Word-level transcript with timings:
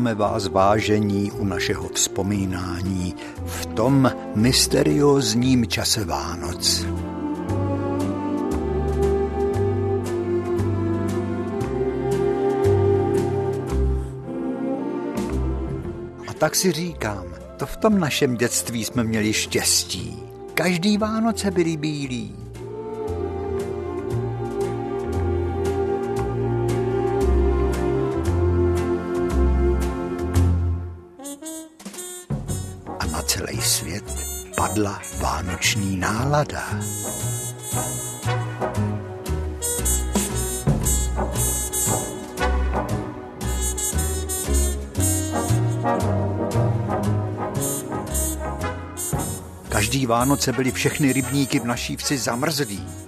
Vítáme 0.00 0.14
vás 0.14 0.46
vážení 0.46 1.30
u 1.30 1.44
našeho 1.44 1.88
vzpomínání 1.88 3.14
v 3.44 3.66
tom 3.66 4.12
mysteriózním 4.34 5.66
čase 5.66 6.04
Vánoc. 6.04 6.86
A 16.28 16.32
tak 16.38 16.54
si 16.54 16.72
říkám, 16.72 17.24
to 17.56 17.66
v 17.66 17.76
tom 17.76 17.98
našem 17.98 18.36
dětství 18.36 18.84
jsme 18.84 19.04
měli 19.04 19.32
štěstí. 19.32 20.22
Každý 20.54 20.98
Vánoce 20.98 21.50
byli 21.50 21.76
bílí. 21.76 22.39
Padla 34.80 35.00
vánoční 35.18 35.96
nálada. 35.96 36.80
Každý 49.68 50.06
Vánoce 50.06 50.52
byly 50.52 50.72
všechny 50.72 51.12
rybníky 51.12 51.60
v 51.60 51.64
naší 51.64 51.96
vsi 51.96 52.18
zamrzlí. 52.18 52.99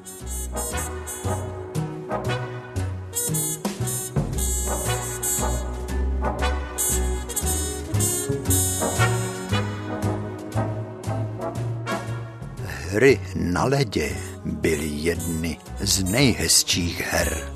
Hry 12.93 13.21
na 13.35 13.65
ledě 13.65 14.17
byly 14.45 14.87
jedny 14.87 15.59
z 15.81 16.03
nejhezčích 16.03 17.01
her. 17.01 17.53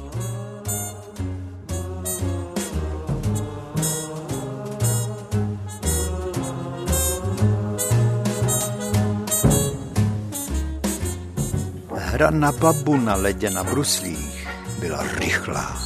Hra 11.94 12.30
na 12.30 12.52
babu 12.52 12.96
na 12.96 13.14
ledě 13.14 13.50
na 13.50 13.64
bruslích 13.64 14.48
byla 14.80 15.02
rychlá. 15.18 15.82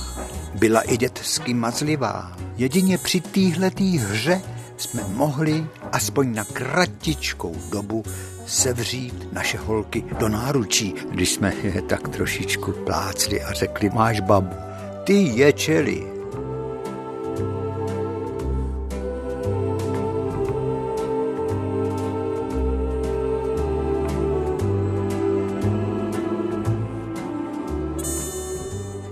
Byla 0.54 0.80
i 0.80 0.96
dětsky 0.96 1.54
mazlivá. 1.54 2.36
Jedině 2.56 2.98
při 2.98 3.20
téhletý 3.20 3.98
hře 3.98 4.42
jsme 4.76 5.02
mohli 5.08 5.66
aspoň 5.92 6.34
na 6.34 6.44
kratičkou 6.44 7.56
dobu 7.70 8.04
sevřít 8.50 9.32
naše 9.32 9.58
holky 9.58 10.04
do 10.18 10.28
náručí, 10.28 10.94
když 11.10 11.30
jsme 11.30 11.52
je 11.62 11.82
tak 11.82 12.08
trošičku 12.08 12.72
plácli 12.72 13.42
a 13.42 13.52
řekli, 13.52 13.90
máš 13.90 14.20
babu, 14.20 14.56
ty 15.04 15.12
ječeli, 15.12 16.06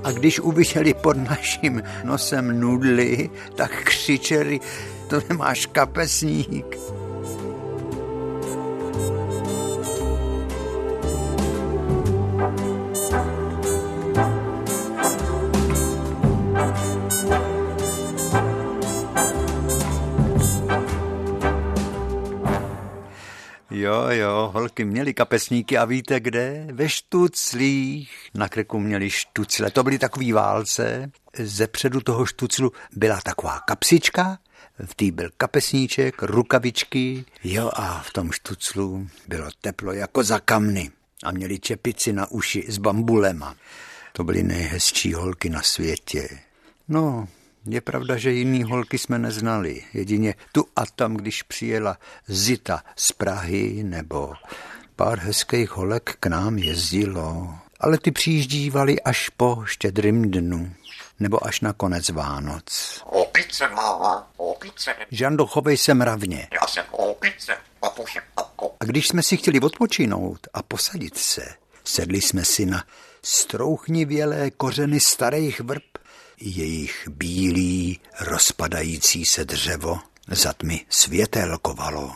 a 0.04 0.12
když 0.12 0.40
uviděli 0.40 0.94
pod 0.94 1.16
naším 1.16 1.82
nosem 2.04 2.60
nudly, 2.60 3.30
tak 3.54 3.82
křičeli, 3.84 4.60
to 5.08 5.20
nemáš 5.28 5.66
kapesník. 5.66 6.97
Holky 24.78 24.90
měly 24.90 25.14
kapesníky 25.14 25.78
a 25.78 25.84
víte 25.84 26.20
kde? 26.20 26.66
Ve 26.72 26.88
štuclích. 26.88 28.10
Na 28.34 28.48
krku 28.48 28.78
měli 28.78 29.10
štucle, 29.10 29.70
to 29.70 29.82
byly 29.82 29.98
takový 29.98 30.32
válce. 30.32 31.10
Ze 31.38 31.66
předu 31.66 32.00
toho 32.00 32.26
štuclu 32.26 32.72
byla 32.96 33.20
taková 33.20 33.60
kapsička, 33.60 34.38
v 34.84 34.94
té 34.94 35.10
byl 35.10 35.30
kapesníček, 35.36 36.22
rukavičky, 36.22 37.24
jo 37.44 37.70
a 37.74 38.02
v 38.02 38.12
tom 38.12 38.32
štuclu 38.32 39.08
bylo 39.28 39.50
teplo 39.60 39.92
jako 39.92 40.22
za 40.22 40.40
kamny 40.40 40.90
a 41.24 41.32
měli 41.32 41.58
čepici 41.58 42.12
na 42.12 42.30
uši 42.30 42.64
s 42.68 42.78
bambulema. 42.78 43.54
To 44.12 44.24
byly 44.24 44.42
nejhezčí 44.42 45.14
holky 45.14 45.50
na 45.50 45.62
světě. 45.62 46.28
No, 46.88 47.28
je 47.66 47.80
pravda, 47.80 48.16
že 48.16 48.30
jiný 48.30 48.62
holky 48.62 48.98
jsme 48.98 49.18
neznali. 49.18 49.84
Jedině 49.94 50.34
tu 50.52 50.66
a 50.76 50.86
tam, 50.86 51.14
když 51.14 51.42
přijela 51.42 51.98
Zita 52.26 52.82
z 52.96 53.12
Prahy 53.12 53.82
nebo 53.82 54.32
pár 54.96 55.18
hezkých 55.18 55.70
holek 55.70 56.16
k 56.20 56.26
nám 56.26 56.58
jezdilo. 56.58 57.54
Ale 57.80 57.98
ty 57.98 58.10
přijíždívali 58.10 59.00
až 59.00 59.28
po 59.28 59.62
štědrým 59.64 60.30
dnu 60.30 60.72
nebo 61.20 61.46
až 61.46 61.60
na 61.60 61.72
konec 61.72 62.08
Vánoc. 62.08 63.00
Opice, 63.04 63.68
máma, 63.68 64.30
opice. 64.36 64.94
Žando, 65.10 65.46
chovej 65.46 65.76
se 65.76 65.94
mravně. 65.94 66.48
Já 66.52 66.66
jsem 66.66 66.84
opice, 66.90 67.56
papuši, 67.80 68.18
papu. 68.34 68.72
A 68.80 68.84
když 68.84 69.08
jsme 69.08 69.22
si 69.22 69.36
chtěli 69.36 69.60
odpočinout 69.60 70.38
a 70.54 70.62
posadit 70.62 71.18
se, 71.18 71.46
sedli 71.84 72.20
jsme 72.20 72.44
si 72.44 72.66
na 72.66 72.84
strouchnivělé 73.22 74.50
kořeny 74.50 75.00
starých 75.00 75.60
vrb, 75.60 75.98
jejich 76.40 77.08
bílý, 77.08 78.00
rozpadající 78.20 79.24
se 79.24 79.44
dřevo 79.44 79.98
za 80.30 80.52
tmy 80.52 80.86
světelkovalo. 80.88 82.12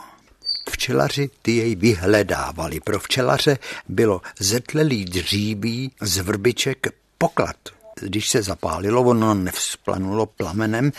Včelaři 0.71 1.31
ty 1.43 1.57
jej 1.57 1.75
vyhledávali. 1.75 2.81
Pro 2.81 2.99
včelaře 2.99 3.59
bylo 3.89 4.21
zetlelý 4.41 5.05
dříbí 5.05 5.93
z 6.01 6.19
vrbiček 6.19 6.87
poklad. 7.19 7.57
Když 8.01 8.31
se 8.31 8.43
zapálilo, 8.43 9.03
ono 9.03 9.35
nevzplanulo 9.35 10.27
plamenem, 10.27 10.93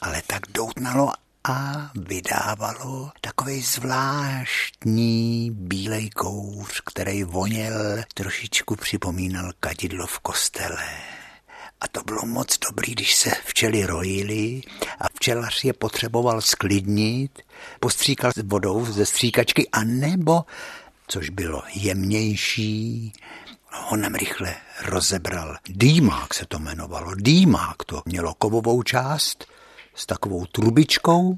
ale 0.00 0.22
tak 0.26 0.42
doutnalo 0.54 1.12
a 1.44 1.90
vydávalo 1.94 3.10
takový 3.20 3.62
zvláštní 3.62 5.50
bílej 5.54 6.10
kouř, 6.10 6.80
který 6.86 7.24
voněl, 7.24 8.04
trošičku 8.14 8.76
připomínal 8.76 9.52
kadidlo 9.60 10.06
v 10.06 10.18
kostele. 10.18 11.17
A 11.80 11.88
to 11.88 12.02
bylo 12.02 12.26
moc 12.26 12.58
dobrý, 12.58 12.92
když 12.92 13.16
se 13.16 13.30
včely 13.44 13.86
rojily 13.86 14.60
a 15.00 15.04
včelař 15.14 15.64
je 15.64 15.72
potřeboval 15.72 16.40
sklidnit, 16.40 17.42
postříkal 17.80 18.32
vodou 18.44 18.84
ze 18.84 19.06
stříkačky 19.06 19.68
a 19.68 19.84
nebo, 19.84 20.44
což 21.08 21.30
bylo 21.30 21.62
jemnější, 21.74 23.12
honem 23.72 24.14
rychle 24.14 24.54
rozebral. 24.84 25.56
Dýmák 25.68 26.34
se 26.34 26.46
to 26.46 26.56
jmenovalo. 26.56 27.14
Dýmák 27.14 27.84
to 27.86 28.02
mělo 28.06 28.34
kovovou 28.34 28.82
část 28.82 29.46
s 29.94 30.06
takovou 30.06 30.46
trubičkou 30.46 31.36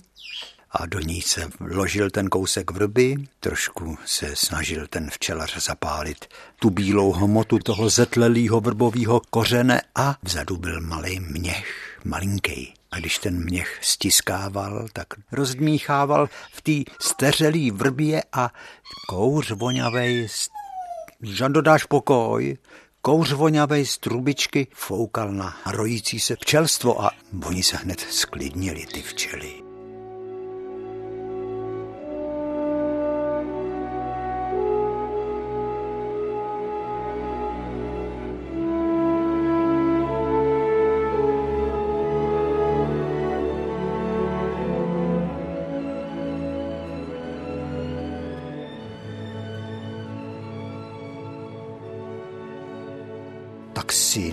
a 0.72 0.86
do 0.86 1.00
ní 1.00 1.22
se 1.22 1.50
vložil 1.60 2.10
ten 2.10 2.28
kousek 2.28 2.70
vrby, 2.70 3.16
trošku 3.40 3.98
se 4.04 4.36
snažil 4.36 4.86
ten 4.86 5.10
včelař 5.10 5.64
zapálit 5.64 6.24
tu 6.58 6.70
bílou 6.70 7.12
hmotu 7.12 7.58
toho 7.58 7.90
zetlelého 7.90 8.60
vrbového 8.60 9.20
kořene 9.30 9.82
a 9.94 10.16
vzadu 10.22 10.56
byl 10.56 10.80
malý 10.80 11.20
měch, 11.20 11.98
malinký. 12.04 12.74
A 12.90 12.98
když 12.98 13.18
ten 13.18 13.44
měch 13.44 13.78
stiskával, 13.82 14.86
tak 14.92 15.06
rozdmíchával 15.32 16.28
v 16.52 16.62
té 16.62 16.92
steřelý 17.00 17.70
vrbě 17.70 18.22
a 18.32 18.50
kouř 19.08 19.50
vonavej, 19.50 20.28
Žando 21.22 21.60
dáš 21.60 21.84
pokoj, 21.84 22.58
kouř 23.02 23.32
vonavej 23.32 23.86
z 23.86 23.98
trubičky 23.98 24.66
foukal 24.74 25.32
na 25.32 25.56
rojící 25.66 26.20
se 26.20 26.36
včelstvo 26.36 27.04
a 27.04 27.10
oni 27.46 27.62
se 27.62 27.76
hned 27.76 28.00
sklidnili, 28.00 28.86
ty 28.86 29.02
včely. 29.02 29.69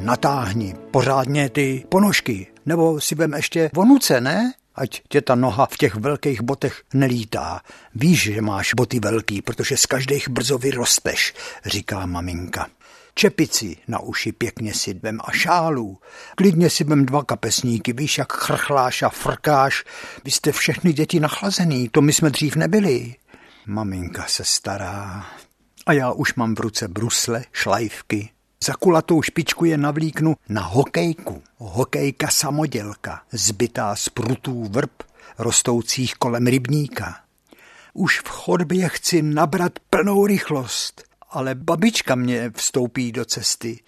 Natáhni 0.07 0.75
pořádně 0.91 1.49
ty 1.49 1.85
ponožky, 1.89 2.47
nebo 2.65 3.01
si 3.01 3.15
vem 3.15 3.33
ještě 3.33 3.69
vonuce, 3.73 4.21
ne? 4.21 4.53
ať 4.75 5.01
tě 5.09 5.21
ta 5.21 5.35
noha 5.35 5.65
v 5.65 5.77
těch 5.77 5.95
velkých 5.95 6.41
botech 6.41 6.83
nelítá. 6.93 7.61
Víš, 7.95 8.21
že 8.21 8.41
máš 8.41 8.73
boty 8.73 8.99
velký, 8.99 9.41
protože 9.41 9.77
z 9.77 9.85
každých 9.85 10.29
brzo 10.29 10.57
vyrosteš, 10.57 11.33
říká 11.65 12.05
maminka. 12.05 12.67
Čepici 13.13 13.77
na 13.87 13.99
uši 13.99 14.31
pěkně 14.31 14.73
si 14.73 14.93
dvem 14.93 15.19
a 15.23 15.31
šálu. 15.31 15.97
Klidně 16.35 16.69
si 16.69 16.83
vem 16.83 17.05
dva 17.05 17.23
kapesníky, 17.23 17.93
víš, 17.93 18.17
jak 18.17 18.33
chrchláš 18.33 19.03
a 19.03 19.09
frkáš. 19.09 19.83
Vy 20.25 20.31
jste 20.31 20.51
všechny 20.51 20.93
děti 20.93 21.19
nachlazený, 21.19 21.89
to 21.89 22.01
my 22.01 22.13
jsme 22.13 22.29
dřív 22.29 22.55
nebyli. 22.55 23.15
Maminka 23.65 24.25
se 24.27 24.43
stará. 24.45 25.25
A 25.85 25.93
já 25.93 26.11
už 26.11 26.35
mám 26.35 26.55
v 26.55 26.59
ruce 26.59 26.87
brusle, 26.87 27.43
šlajvky. 27.51 28.29
Za 28.63 28.73
kulatou 28.73 29.21
špičku 29.21 29.65
je 29.65 29.77
navlíknu 29.77 30.35
na 30.49 30.61
hokejku. 30.61 31.43
Hokejka 31.57 32.27
samodělka, 32.27 33.21
zbytá 33.31 33.95
z 33.95 34.09
prutů 34.09 34.63
vrb, 34.63 34.91
rostoucích 35.37 36.15
kolem 36.15 36.47
rybníka. 36.47 37.19
Už 37.93 38.19
v 38.19 38.27
chodbě 38.27 38.89
chci 38.89 39.21
nabrat 39.21 39.71
plnou 39.89 40.25
rychlost, 40.25 41.03
ale 41.29 41.55
babička 41.55 42.15
mě 42.15 42.51
vstoupí 42.55 43.11
do 43.11 43.25
cesty 43.25 43.79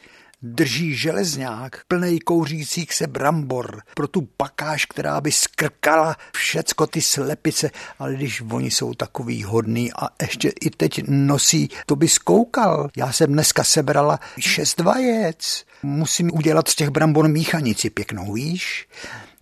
drží 0.42 0.96
železňák 0.96 1.82
plnej 1.88 2.20
kouřících 2.20 2.94
se 2.94 3.08
brambor 3.08 3.82
pro 3.96 4.08
tu 4.08 4.22
pakáž, 4.22 4.86
která 4.86 5.22
by 5.22 5.32
skrkala 5.32 6.16
všecko 6.36 6.88
ty 6.88 7.02
slepice, 7.02 7.72
ale 8.00 8.14
když 8.14 8.42
oni 8.52 8.72
jsou 8.72 8.94
takový 8.94 9.44
hodný 9.44 9.94
a 9.94 10.10
ještě 10.22 10.52
i 10.62 10.70
teď 10.70 11.02
nosí, 11.08 11.70
to 11.86 11.96
by 11.96 12.08
skoukal. 12.08 12.90
Já 12.98 13.12
jsem 13.12 13.32
dneska 13.34 13.64
sebrala 13.64 14.20
šest 14.40 14.80
vajec. 14.80 15.66
Musím 15.84 16.34
udělat 16.34 16.68
z 16.68 16.76
těch 16.76 16.90
brambor 16.90 17.28
míchanici 17.28 17.90
pěknou, 17.90 18.34
víš? 18.34 18.88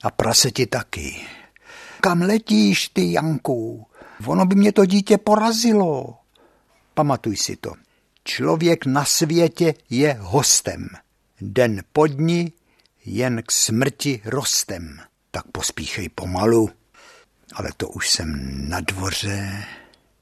A 0.04 0.12
praseti 0.12 0.66
taky. 0.66 1.22
Kam 2.02 2.22
letíš, 2.22 2.88
ty 2.88 3.12
Janku? 3.12 3.86
Ono 4.26 4.46
by 4.46 4.56
mě 4.56 4.72
to 4.72 4.86
dítě 4.86 5.18
porazilo. 5.18 6.18
Pamatuj 6.94 7.38
si 7.38 7.56
to. 7.56 7.87
Člověk 8.28 8.86
na 8.86 9.06
světě 9.06 9.74
je 9.90 10.18
hostem. 10.20 10.88
Den 11.42 11.84
pod 11.94 12.20
ní 12.20 12.54
jen 13.06 13.44
k 13.44 13.52
smrti 13.52 14.22
rostem. 14.26 15.00
Tak 15.32 15.48
pospíchej 15.52 16.10
pomalu. 16.10 16.70
Ale 17.54 17.70
to 17.78 17.90
už 17.90 18.10
jsem 18.10 18.62
na 18.70 18.80
dvoře. 18.80 19.64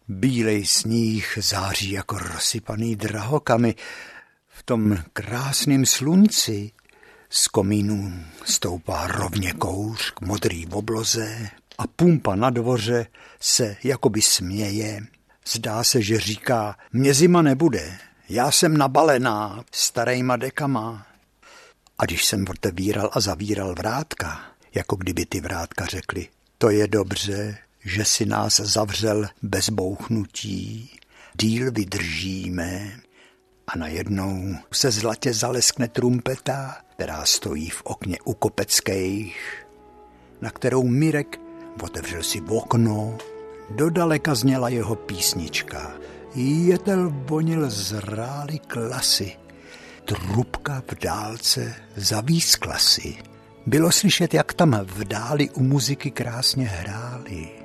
Bílej 0.07 0.65
sníh 0.65 1.37
září 1.41 1.91
jako 1.91 2.19
rozsypaný 2.19 2.95
drahokami. 2.95 3.75
V 4.47 4.63
tom 4.63 4.97
krásném 5.13 5.85
slunci 5.85 6.71
z 7.29 7.47
komínů 7.47 8.23
stoupá 8.45 9.07
rovně 9.07 9.53
kouř 9.53 10.11
k 10.11 10.21
modrý 10.21 10.67
obloze 10.67 11.49
a 11.77 11.87
pumpa 11.87 12.35
na 12.35 12.49
dvoře 12.49 13.07
se 13.39 13.77
jakoby 13.83 14.21
směje 14.21 15.01
Zdá 15.47 15.83
se, 15.83 16.01
že 16.01 16.19
říká, 16.19 16.77
mě 16.94 17.13
zima 17.13 17.42
nebude, 17.42 17.97
já 18.30 18.51
jsem 18.51 18.77
nabalená 18.77 19.63
starejma 19.71 20.36
dekama. 20.36 21.07
A 21.97 22.06
když 22.06 22.25
jsem 22.25 22.45
otevíral 22.50 23.09
a 23.13 23.19
zavíral 23.19 23.75
vrátka, 23.75 24.42
jako 24.74 24.95
kdyby 24.95 25.25
ty 25.25 25.42
vrátka 25.42 25.86
řekli, 25.86 26.27
to 26.57 26.69
je 26.69 26.88
dobře, 26.88 27.57
že 27.83 28.06
si 28.06 28.25
nás 28.25 28.56
zavřel 28.56 29.27
bez 29.42 29.69
bouchnutí, 29.69 30.89
díl 31.33 31.71
vydržíme. 31.71 33.00
A 33.68 33.77
najednou 33.77 34.56
se 34.71 34.91
zlatě 34.91 35.33
zaleskne 35.33 35.88
trumpeta, 35.88 36.77
která 36.95 37.25
stojí 37.25 37.69
v 37.69 37.81
okně 37.83 38.18
u 38.25 38.33
Kopeckých, 38.33 39.65
na 40.41 40.50
kterou 40.50 40.83
Mirek 40.83 41.39
otevřel 41.81 42.24
si 42.24 42.39
v 42.39 42.51
okno 42.51 43.18
Dodaleka 43.69 44.35
zněla 44.35 44.69
jeho 44.69 44.95
písnička. 44.95 45.91
Jetel 46.35 47.13
vonil 47.13 47.69
zrály 47.69 48.59
klasy. 48.59 49.31
Trubka 50.06 50.83
v 50.91 51.00
dálce 51.00 51.75
zavískla 51.95 52.77
si. 52.77 53.17
Bylo 53.65 53.91
slyšet, 53.91 54.33
jak 54.33 54.53
tam 54.53 54.79
v 54.83 55.03
dáli 55.03 55.50
u 55.50 55.63
muziky 55.63 56.12
krásně 56.12 56.67
hráli. 56.67 57.64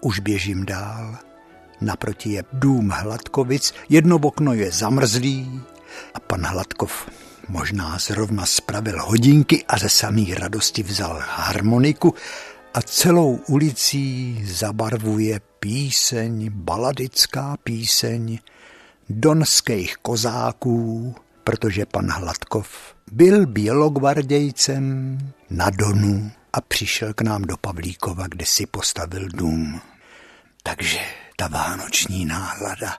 Už 0.00 0.20
běžím 0.20 0.66
dál. 0.66 1.16
Naproti 1.80 2.30
je 2.30 2.44
dům 2.52 2.90
Hladkovic, 2.90 3.74
jedno 3.88 4.16
okno 4.16 4.52
je 4.52 4.70
zamrzlý 4.70 5.60
a 6.14 6.20
pan 6.20 6.46
Hladkov 6.46 7.08
možná 7.48 7.98
zrovna 7.98 8.46
spravil 8.46 9.02
hodinky 9.02 9.64
a 9.68 9.78
ze 9.78 9.88
samý 9.88 10.34
radosti 10.34 10.82
vzal 10.82 11.22
harmoniku 11.26 12.14
a 12.74 12.82
celou 12.82 13.40
ulicí 13.48 14.40
zabarvuje 14.46 15.40
píseň, 15.60 16.50
baladická 16.52 17.56
píseň 17.64 18.38
donských 19.08 19.96
kozáků, 19.96 21.14
protože 21.44 21.86
pan 21.86 22.10
Hladkov 22.10 22.68
byl 23.12 23.46
bělogvardějcem 23.46 25.18
na 25.50 25.70
Donu 25.70 26.30
a 26.52 26.60
přišel 26.60 27.14
k 27.14 27.20
nám 27.20 27.42
do 27.42 27.56
Pavlíkova, 27.56 28.26
kde 28.28 28.46
si 28.46 28.66
postavil 28.66 29.28
dům. 29.28 29.80
Takže 30.62 31.00
ta 31.36 31.48
vánoční 31.48 32.24
nálada 32.24 32.98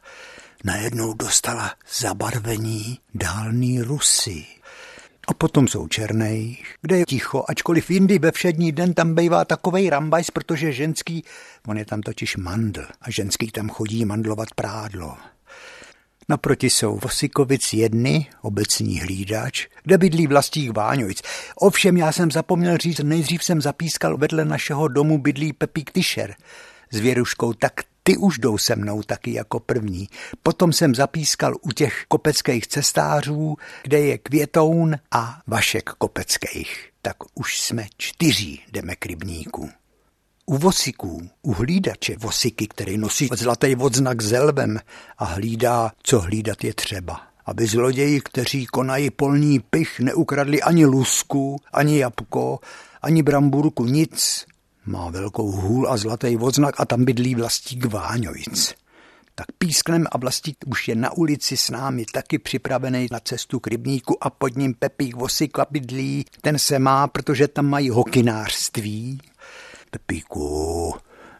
najednou 0.63 1.13
dostala 1.13 1.75
zabarvení 1.99 2.99
dálný 3.15 3.81
Rusy. 3.81 4.45
A 5.27 5.33
potom 5.33 5.67
jsou 5.67 5.87
černej, 5.87 6.57
kde 6.81 6.97
je 6.97 7.05
ticho, 7.05 7.43
ačkoliv 7.47 7.91
jindy 7.91 8.19
ve 8.19 8.31
všední 8.31 8.71
den 8.71 8.93
tam 8.93 9.15
bývá 9.15 9.45
takovej 9.45 9.89
rambajs, 9.89 10.31
protože 10.31 10.71
ženský, 10.71 11.23
on 11.67 11.77
je 11.77 11.85
tam 11.85 12.01
totiž 12.01 12.37
mandl 12.37 12.85
a 13.01 13.11
ženský 13.11 13.51
tam 13.51 13.69
chodí 13.69 14.05
mandlovat 14.05 14.53
prádlo. 14.55 15.17
Naproti 16.29 16.69
jsou 16.69 16.99
Vosikovic 17.03 17.73
jedny, 17.73 18.27
obecní 18.41 18.99
hlídač, 18.99 19.67
kde 19.83 19.97
bydlí 19.97 20.27
vlastních 20.27 20.71
Váňovic. 20.71 21.21
Ovšem 21.55 21.97
já 21.97 22.11
jsem 22.11 22.31
zapomněl 22.31 22.77
říct, 22.77 22.99
nejdřív 22.99 23.43
jsem 23.43 23.61
zapískal 23.61 24.17
vedle 24.17 24.45
našeho 24.45 24.87
domu 24.87 25.17
bydlí 25.17 25.53
Pepík 25.53 25.91
Tyšer 25.91 26.35
s 26.91 26.99
Věruškou, 26.99 27.53
tak 27.53 27.73
ty 28.03 28.17
už 28.17 28.37
jdou 28.39 28.57
se 28.57 28.75
mnou 28.75 29.03
taky 29.03 29.33
jako 29.33 29.59
první. 29.59 30.07
Potom 30.43 30.73
jsem 30.73 30.95
zapískal 30.95 31.55
u 31.61 31.71
těch 31.71 32.05
kopeckých 32.07 32.67
cestářů, 32.67 33.55
kde 33.83 33.99
je 33.99 34.17
Květoun 34.17 34.95
a 35.11 35.41
Vašek 35.47 35.89
Kopeckých. 35.89 36.89
Tak 37.01 37.17
už 37.35 37.59
jsme 37.59 37.87
čtyři 37.97 38.57
jdeme 38.71 38.95
k 38.95 39.05
rybníku. 39.05 39.69
U 40.49 40.57
vosiků, 40.57 41.29
u 41.41 41.53
hlídače 41.53 42.15
vosiky, 42.19 42.67
který 42.67 42.97
nosí 42.97 43.29
zlatý 43.33 43.75
odznak 43.75 44.21
zelvem 44.21 44.79
a 45.17 45.25
hlídá, 45.25 45.91
co 46.03 46.19
hlídat 46.19 46.63
je 46.63 46.73
třeba. 46.73 47.21
Aby 47.45 47.67
zloději, 47.67 48.21
kteří 48.21 48.65
konají 48.65 49.09
polní 49.09 49.59
pich, 49.59 49.99
neukradli 49.99 50.61
ani 50.61 50.85
lusku, 50.85 51.61
ani 51.73 51.97
jabko, 51.97 52.59
ani 53.01 53.23
bramburku, 53.23 53.85
nic. 53.85 54.45
Má 54.85 55.09
velkou 55.09 55.51
hůl 55.51 55.91
a 55.91 55.97
zlatý 55.97 56.37
odznak 56.37 56.75
a 56.77 56.85
tam 56.85 57.05
bydlí 57.05 57.35
vlastík 57.35 57.85
Váňovic. 57.85 58.73
Tak 59.35 59.47
písknem 59.57 60.05
a 60.11 60.17
vlastík 60.17 60.57
už 60.67 60.87
je 60.87 60.95
na 60.95 61.11
ulici 61.11 61.57
s 61.57 61.69
námi 61.69 62.05
taky 62.13 62.39
připravený 62.39 63.07
na 63.11 63.19
cestu 63.19 63.59
k 63.59 63.67
rybníku 63.67 64.23
a 64.23 64.29
pod 64.29 64.57
ním 64.57 64.73
Pepík 64.73 65.15
Vosika 65.15 65.65
bydlí. 65.71 66.25
Ten 66.41 66.59
se 66.59 66.79
má, 66.79 67.07
protože 67.07 67.47
tam 67.47 67.65
mají 67.65 67.89
hokinářství 67.89 69.19
Pepíku, 69.91 70.95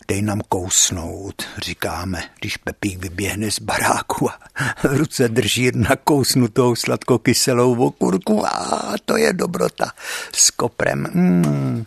dej 0.08 0.22
nám 0.22 0.42
kousnout, 0.50 1.44
říkáme, 1.58 2.24
když 2.40 2.58
Pepík 2.58 3.00
vyběhne 3.00 3.52
z 3.52 3.60
baráku 3.60 4.30
a 4.30 4.40
v 4.88 4.98
ruce 4.98 5.28
drží 5.28 5.72
nakousnutou 5.76 6.76
sladkokyselou 6.76 7.86
okurku 7.86 8.46
a 8.46 8.94
to 9.06 9.18
je 9.18 9.34
dobrota 9.34 9.92
s 10.32 10.52
koprem. 10.52 11.08
Mm. 11.14 11.84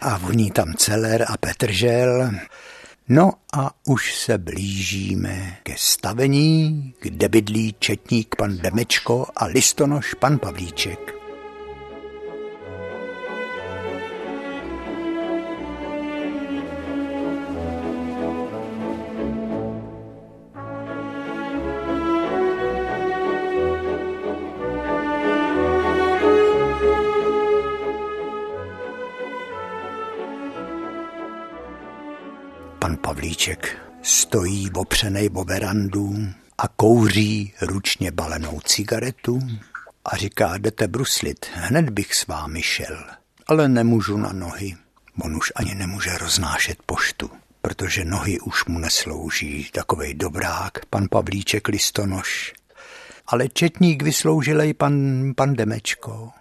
A 0.00 0.18
voní 0.18 0.50
tam 0.50 0.74
celer 0.74 1.26
a 1.28 1.36
petržel. 1.36 2.30
No 3.08 3.32
a 3.52 3.70
už 3.86 4.14
se 4.14 4.38
blížíme 4.38 5.56
ke 5.62 5.74
stavení, 5.78 6.94
kde 7.00 7.28
bydlí 7.28 7.74
četník 7.78 8.36
pan 8.36 8.56
Demečko 8.56 9.26
a 9.36 9.44
listonoš 9.44 10.14
pan 10.14 10.38
Pavlíček. 10.38 11.19
Pavlíček 33.10 33.76
stojí 34.02 34.70
opřenej 34.70 35.30
o 35.34 35.44
verandu 35.44 36.16
a 36.58 36.68
kouří 36.68 37.52
ručně 37.60 38.10
balenou 38.10 38.60
cigaretu 38.60 39.40
a 40.04 40.16
říká, 40.16 40.56
jdete 40.58 40.88
bruslit, 40.88 41.46
hned 41.54 41.90
bych 41.90 42.14
s 42.14 42.26
vámi 42.26 42.62
šel, 42.62 43.04
ale 43.46 43.68
nemůžu 43.68 44.16
na 44.16 44.32
nohy. 44.32 44.76
On 45.22 45.36
už 45.36 45.52
ani 45.54 45.74
nemůže 45.74 46.18
roznášet 46.18 46.78
poštu, 46.86 47.30
protože 47.62 48.04
nohy 48.04 48.40
už 48.40 48.64
mu 48.64 48.78
neslouží. 48.78 49.70
Takovej 49.72 50.14
dobrák, 50.14 50.86
pan 50.90 51.08
Pavlíček 51.10 51.68
listonoš. 51.68 52.52
Ale 53.26 53.48
četník 53.48 54.02
vysloužilej 54.02 54.74
pan, 54.74 54.94
pan 55.36 55.54
Demečko 55.54 56.32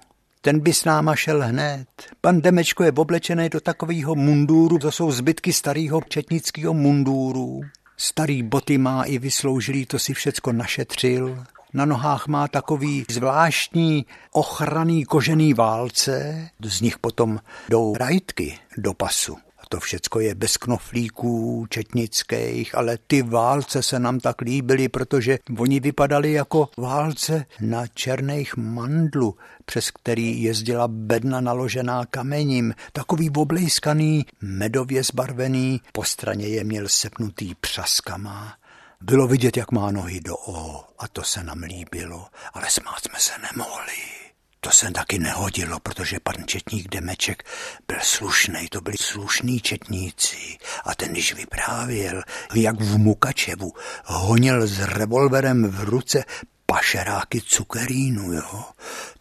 ten 0.41 0.59
by 0.59 0.73
s 0.73 0.85
náma 0.85 1.15
šel 1.15 1.43
hned. 1.43 1.87
Pan 2.21 2.41
Demečko 2.41 2.83
je 2.83 2.91
oblečený 2.91 3.49
do 3.49 3.59
takového 3.59 4.15
mundúru, 4.15 4.79
to 4.79 4.91
jsou 4.91 5.11
zbytky 5.11 5.53
starého 5.53 6.01
četnického 6.01 6.73
mundúru. 6.73 7.61
Starý 7.97 8.43
boty 8.43 8.77
má 8.77 9.03
i 9.03 9.17
vysloužilý, 9.17 9.85
to 9.85 9.99
si 9.99 10.13
všecko 10.13 10.51
našetřil. 10.51 11.43
Na 11.73 11.85
nohách 11.85 12.27
má 12.27 12.47
takový 12.47 13.05
zvláštní 13.09 14.05
ochranný 14.31 15.05
kožený 15.05 15.53
válce, 15.53 16.47
z 16.63 16.81
nich 16.81 16.99
potom 16.99 17.39
jdou 17.69 17.95
rajtky 17.95 18.59
do 18.77 18.93
pasu 18.93 19.37
to 19.69 19.79
všecko 19.79 20.19
je 20.19 20.35
bez 20.35 20.57
knoflíků 20.57 21.65
četnických, 21.69 22.75
ale 22.75 22.97
ty 23.07 23.21
válce 23.21 23.83
se 23.83 23.99
nám 23.99 24.19
tak 24.19 24.41
líbily, 24.41 24.89
protože 24.89 25.39
oni 25.57 25.79
vypadali 25.79 26.31
jako 26.31 26.69
válce 26.77 27.45
na 27.61 27.87
černých 27.87 28.57
mandlu, 28.57 29.35
přes 29.65 29.91
který 29.91 30.43
jezdila 30.43 30.87
bedna 30.87 31.41
naložená 31.41 32.05
kamením, 32.05 32.73
takový 32.93 33.29
oblejskaný, 33.29 34.25
medově 34.41 35.03
zbarvený, 35.03 35.81
po 35.91 36.03
straně 36.03 36.47
je 36.47 36.63
měl 36.63 36.87
sepnutý 36.87 37.55
přaskama. 37.55 38.53
Bylo 39.01 39.27
vidět, 39.27 39.57
jak 39.57 39.71
má 39.71 39.91
nohy 39.91 40.19
do 40.19 40.37
O 40.37 40.83
a 40.99 41.07
to 41.07 41.23
se 41.23 41.43
nám 41.43 41.63
líbilo, 41.63 42.27
ale 42.53 42.69
smát 42.69 42.99
jsme 43.03 43.19
se 43.19 43.31
nemohli. 43.51 44.18
To 44.61 44.71
se 44.71 44.91
taky 44.91 45.19
nehodilo, 45.19 45.79
protože 45.79 46.19
pan 46.23 46.35
četník 46.45 46.89
Demeček 46.89 47.43
byl 47.87 47.97
slušný, 48.01 48.67
to 48.69 48.81
byli 48.81 48.97
slušní 48.97 49.59
četníci. 49.59 50.57
A 50.83 50.95
ten, 50.95 51.11
když 51.11 51.33
vyprávěl, 51.33 52.23
jak 52.55 52.81
v 52.81 52.97
Mukačevu 52.97 53.73
honil 54.05 54.67
s 54.67 54.79
revolverem 54.79 55.71
v 55.71 55.83
ruce 55.83 56.23
pašeráky 56.65 57.41
cukerínu, 57.41 58.33
jo, 58.33 58.63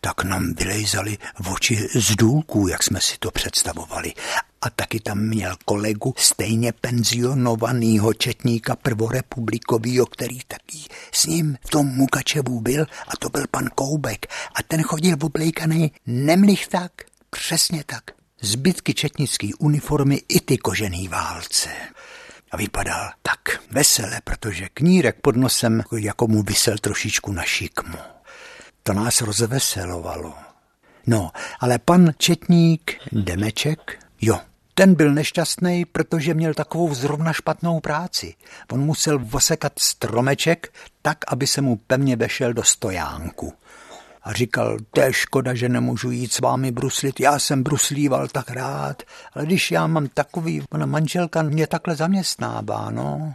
tak 0.00 0.24
nám 0.24 0.54
vylejzali 0.54 1.18
v 1.38 1.52
oči 1.52 1.88
z 1.94 2.16
důlků, 2.16 2.68
jak 2.68 2.82
jsme 2.82 3.00
si 3.00 3.18
to 3.18 3.30
představovali. 3.30 4.12
A 4.60 4.70
taky 4.70 5.00
tam 5.00 5.18
měl 5.18 5.56
kolegu 5.64 6.14
stejně 6.16 6.72
penzionovanýho 6.72 8.14
četníka 8.14 8.76
prvorepublikovýho, 8.76 10.06
který 10.06 10.38
taky 10.48 10.78
s 11.12 11.26
ním 11.26 11.56
v 11.66 11.70
tom 11.70 11.86
Mukačevu 11.86 12.60
byl 12.60 12.86
a 13.08 13.16
to 13.18 13.28
byl 13.28 13.44
pan 13.50 13.68
Koubek. 13.74 14.26
A 14.54 14.62
ten 14.62 14.82
chodil 14.82 15.16
oblejkaný 15.22 15.92
nemlich 16.06 16.68
tak, 16.68 16.92
přesně 17.30 17.84
tak. 17.86 18.04
Zbytky 18.40 18.94
četnické 18.94 19.48
uniformy 19.58 20.22
i 20.28 20.40
ty 20.40 20.58
kožený 20.58 21.08
válce 21.08 21.68
a 22.50 22.56
vypadal 22.56 23.10
tak 23.22 23.40
vesele, 23.70 24.20
protože 24.24 24.68
knírek 24.74 25.16
pod 25.20 25.36
nosem 25.36 25.82
jako 25.98 26.26
mu 26.26 26.42
vysel 26.42 26.78
trošičku 26.78 27.32
na 27.32 27.42
šikmu. 27.42 27.98
To 28.82 28.92
nás 28.92 29.20
rozveselovalo. 29.20 30.34
No, 31.06 31.30
ale 31.60 31.78
pan 31.78 32.10
četník 32.18 32.92
Demeček, 33.12 34.07
jo, 34.20 34.40
ten 34.74 34.94
byl 34.94 35.14
nešťastný, 35.14 35.84
protože 35.84 36.34
měl 36.34 36.54
takovou 36.54 36.94
zrovna 36.94 37.32
špatnou 37.32 37.80
práci. 37.80 38.34
On 38.72 38.80
musel 38.80 39.18
vosekat 39.18 39.72
stromeček 39.78 40.72
tak, 41.02 41.18
aby 41.28 41.46
se 41.46 41.60
mu 41.60 41.76
pevně 41.76 42.16
vešel 42.16 42.52
do 42.52 42.64
stojánku 42.64 43.52
a 44.28 44.32
říkal, 44.32 44.78
to 44.90 45.00
je 45.00 45.12
škoda, 45.12 45.54
že 45.54 45.68
nemůžu 45.68 46.10
jít 46.10 46.32
s 46.32 46.40
vámi 46.40 46.70
bruslit, 46.70 47.20
já 47.20 47.38
jsem 47.38 47.62
bruslíval 47.62 48.28
tak 48.28 48.50
rád, 48.50 49.02
ale 49.34 49.46
když 49.46 49.70
já 49.70 49.86
mám 49.86 50.08
takový, 50.08 50.62
ona 50.70 50.86
manželka 50.86 51.42
mě 51.42 51.66
takhle 51.66 51.96
zaměstnává, 51.96 52.90
no. 52.90 53.34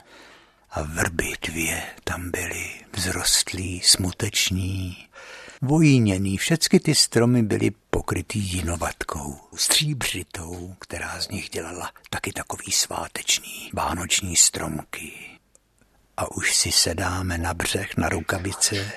A 0.71 0.81
vrby 0.81 1.33
dvě 1.47 1.83
tam 2.03 2.31
byly, 2.31 2.65
vzrostlí, 2.91 3.81
smuteční, 3.85 4.97
vojíněný, 5.63 6.37
všecky 6.37 6.79
ty 6.79 6.95
stromy 6.95 7.43
byly 7.43 7.71
pokrytý 7.89 8.39
jinovatkou, 8.39 9.37
stříbřitou, 9.55 10.75
která 10.79 11.21
z 11.21 11.29
nich 11.29 11.49
dělala 11.49 11.91
taky 12.09 12.31
takový 12.31 12.71
sváteční, 12.71 13.69
vánoční 13.73 14.35
stromky. 14.35 15.11
A 16.17 16.31
už 16.31 16.55
si 16.55 16.71
sedáme 16.71 17.37
na 17.37 17.53
břeh 17.53 17.97
na 17.97 18.09
rukavice 18.09 18.91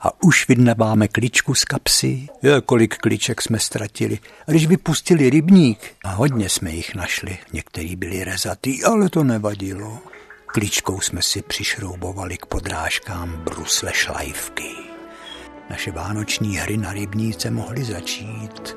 a 0.00 0.22
už 0.22 0.48
vydnebáme 0.48 1.08
kličku 1.08 1.54
z 1.54 1.64
kapsy. 1.64 2.28
Je, 2.42 2.60
kolik 2.60 2.96
kliček 2.96 3.42
jsme 3.42 3.58
ztratili. 3.58 4.18
A 4.48 4.50
když 4.50 4.66
vypustili 4.66 5.30
rybník, 5.30 5.94
a 6.04 6.10
hodně 6.10 6.48
jsme 6.48 6.70
jich 6.70 6.94
našli, 6.94 7.38
některý 7.52 7.96
byli 7.96 8.24
rezatý, 8.24 8.84
ale 8.84 9.08
to 9.08 9.24
nevadilo. 9.24 9.98
Kličkou 10.46 11.00
jsme 11.00 11.22
si 11.22 11.42
přišroubovali 11.42 12.36
k 12.38 12.46
podrážkám 12.46 13.32
brusle 13.44 13.92
šlajvky. 13.94 14.85
Naše 15.70 15.90
vánoční 15.90 16.56
hry 16.56 16.76
na 16.76 16.92
rybníce 16.92 17.50
mohly 17.50 17.84
začít. 17.84 18.76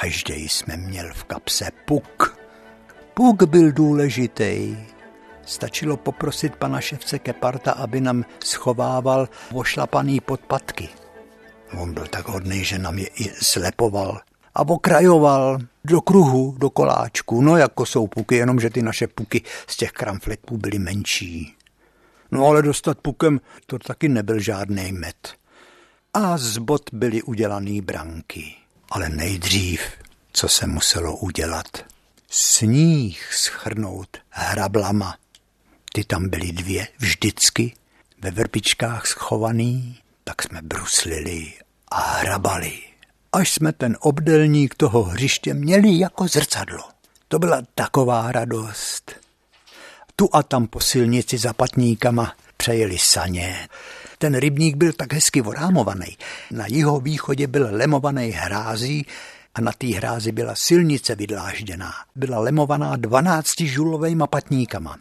Každý 0.00 0.48
jsme 0.48 0.76
měl 0.76 1.14
v 1.14 1.24
kapse 1.24 1.70
puk. 1.84 2.38
Puk 3.14 3.42
byl 3.42 3.72
důležitý. 3.72 4.76
Stačilo 5.46 5.96
poprosit 5.96 6.56
pana 6.56 6.80
ševce 6.80 7.18
Keparta, 7.18 7.72
aby 7.72 8.00
nám 8.00 8.24
schovával 8.44 9.28
ošlapaný 9.52 10.20
podpatky. 10.20 10.88
On 11.78 11.94
byl 11.94 12.06
tak 12.06 12.28
hodný, 12.28 12.64
že 12.64 12.78
nám 12.78 12.98
je 12.98 13.06
i 13.06 13.28
slepoval 13.28 14.20
a 14.54 14.60
okrajoval 14.68 15.58
do 15.84 16.00
kruhu, 16.00 16.54
do 16.58 16.70
koláčku, 16.70 17.40
no 17.40 17.56
jako 17.56 17.86
jsou 17.86 18.06
puky, 18.06 18.36
jenomže 18.36 18.70
ty 18.70 18.82
naše 18.82 19.06
puky 19.06 19.42
z 19.66 19.76
těch 19.76 19.92
kramfletů 19.92 20.56
byly 20.56 20.78
menší. 20.78 21.54
No 22.30 22.46
ale 22.46 22.62
dostat 22.62 22.98
pukem 22.98 23.40
to 23.66 23.78
taky 23.78 24.08
nebyl 24.08 24.40
žádný 24.40 24.92
met. 24.92 25.34
A 26.14 26.38
z 26.38 26.58
bot 26.58 26.90
byly 26.92 27.22
udělaný 27.22 27.80
branky. 27.80 28.59
Ale 28.90 29.08
nejdřív, 29.08 29.80
co 30.32 30.48
se 30.48 30.66
muselo 30.66 31.16
udělat, 31.16 31.66
sníh 32.30 33.34
schrnout 33.34 34.16
hrablama. 34.30 35.16
Ty 35.92 36.04
tam 36.04 36.28
byly 36.28 36.52
dvě 36.52 36.88
vždycky, 36.98 37.74
ve 38.22 38.30
vrpičkách 38.30 39.06
schovaný, 39.06 39.98
tak 40.24 40.42
jsme 40.42 40.62
bruslili 40.62 41.52
a 41.88 42.00
hrabali. 42.00 42.78
Až 43.32 43.52
jsme 43.52 43.72
ten 43.72 43.96
obdelník 44.00 44.74
toho 44.74 45.02
hřiště 45.02 45.54
měli 45.54 45.98
jako 45.98 46.28
zrcadlo. 46.28 46.84
To 47.28 47.38
byla 47.38 47.62
taková 47.74 48.32
radost. 48.32 49.12
Tu 50.16 50.28
a 50.32 50.42
tam 50.42 50.66
po 50.66 50.80
silnici 50.80 51.38
za 51.38 51.52
patníkama 51.52 52.34
přejeli 52.56 52.98
saně. 52.98 53.68
Ten 54.20 54.34
rybník 54.34 54.76
byl 54.76 54.92
tak 54.92 55.12
hezky 55.12 55.40
vorámovaný. 55.40 56.16
Na 56.50 56.66
jeho 56.68 57.00
východě 57.00 57.46
byl 57.46 57.68
lemovaný 57.70 58.30
hrází, 58.30 59.06
a 59.54 59.60
na 59.60 59.72
té 59.72 59.86
hrázi 59.86 60.32
byla 60.32 60.54
silnice 60.54 61.14
vydlážděná. 61.14 61.92
Byla 62.16 62.38
lemovaná 62.38 62.96
12 62.96 63.60
žulovejma 63.60 64.26
patníkama. 64.26 64.98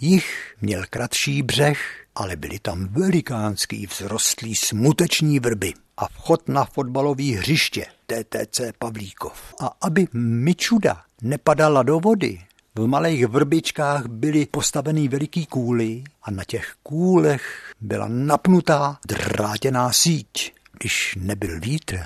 Jich 0.00 0.54
měl 0.60 0.84
kratší 0.90 1.42
břeh, 1.42 1.80
ale 2.14 2.36
byly 2.36 2.58
tam 2.58 2.88
velikánský 2.90 3.86
vzrostlý 3.86 4.54
smuteční 4.54 5.40
vrby 5.40 5.74
a 5.96 6.08
vchod 6.08 6.48
na 6.48 6.64
fotbalový 6.64 7.34
hřiště 7.34 7.86
TTC 8.06 8.60
Pavlíkov. 8.78 9.54
A 9.60 9.70
aby 9.80 10.06
Mičuda 10.12 11.02
nepadala 11.22 11.82
do 11.82 12.00
vody, 12.00 12.40
v 12.74 12.86
malých 12.86 13.26
vrbičkách 13.26 14.06
byly 14.06 14.46
postaveny 14.46 15.08
veliký 15.08 15.46
kůly 15.46 16.04
a 16.22 16.30
na 16.30 16.44
těch 16.44 16.74
kůlech 16.82 17.67
byla 17.80 18.08
napnutá 18.08 18.98
drátěná 19.06 19.92
síť. 19.92 20.52
Když 20.78 21.18
nebyl 21.20 21.60
vítr 21.60 21.98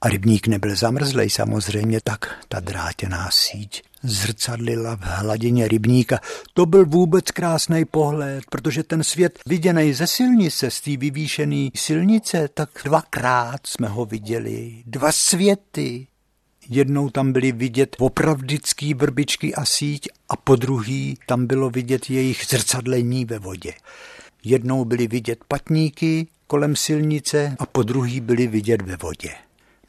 a 0.00 0.08
rybník 0.08 0.46
nebyl 0.46 0.76
zamrzlej 0.76 1.30
samozřejmě, 1.30 2.00
tak 2.04 2.44
ta 2.48 2.60
drátěná 2.60 3.28
síť 3.32 3.82
zrcadlila 4.02 4.96
v 4.96 5.00
hladině 5.02 5.68
rybníka. 5.68 6.20
To 6.54 6.66
byl 6.66 6.86
vůbec 6.86 7.30
krásný 7.30 7.84
pohled, 7.84 8.44
protože 8.50 8.82
ten 8.82 9.04
svět 9.04 9.38
viděný 9.46 9.92
ze 9.92 10.06
silnice, 10.06 10.70
z 10.70 10.80
té 10.80 10.96
vyvýšené 10.96 11.68
silnice, 11.74 12.48
tak 12.54 12.70
dvakrát 12.84 13.66
jsme 13.66 13.88
ho 13.88 14.04
viděli. 14.04 14.82
Dva 14.86 15.12
světy. 15.12 16.06
Jednou 16.68 17.10
tam 17.10 17.32
byly 17.32 17.52
vidět 17.52 17.96
opravdický 17.98 18.94
vrbičky 18.94 19.54
a 19.54 19.64
síť 19.64 20.08
a 20.28 20.36
po 20.36 20.56
druhý 20.56 21.18
tam 21.26 21.46
bylo 21.46 21.70
vidět 21.70 22.10
jejich 22.10 22.46
zrcadlení 22.48 23.24
ve 23.24 23.38
vodě. 23.38 23.72
Jednou 24.44 24.84
byly 24.84 25.06
vidět 25.06 25.38
patníky 25.48 26.26
kolem 26.46 26.76
silnice 26.76 27.56
a 27.58 27.66
po 27.66 27.82
druhý 27.82 28.20
byly 28.20 28.46
vidět 28.46 28.82
ve 28.82 28.96
vodě. 28.96 29.34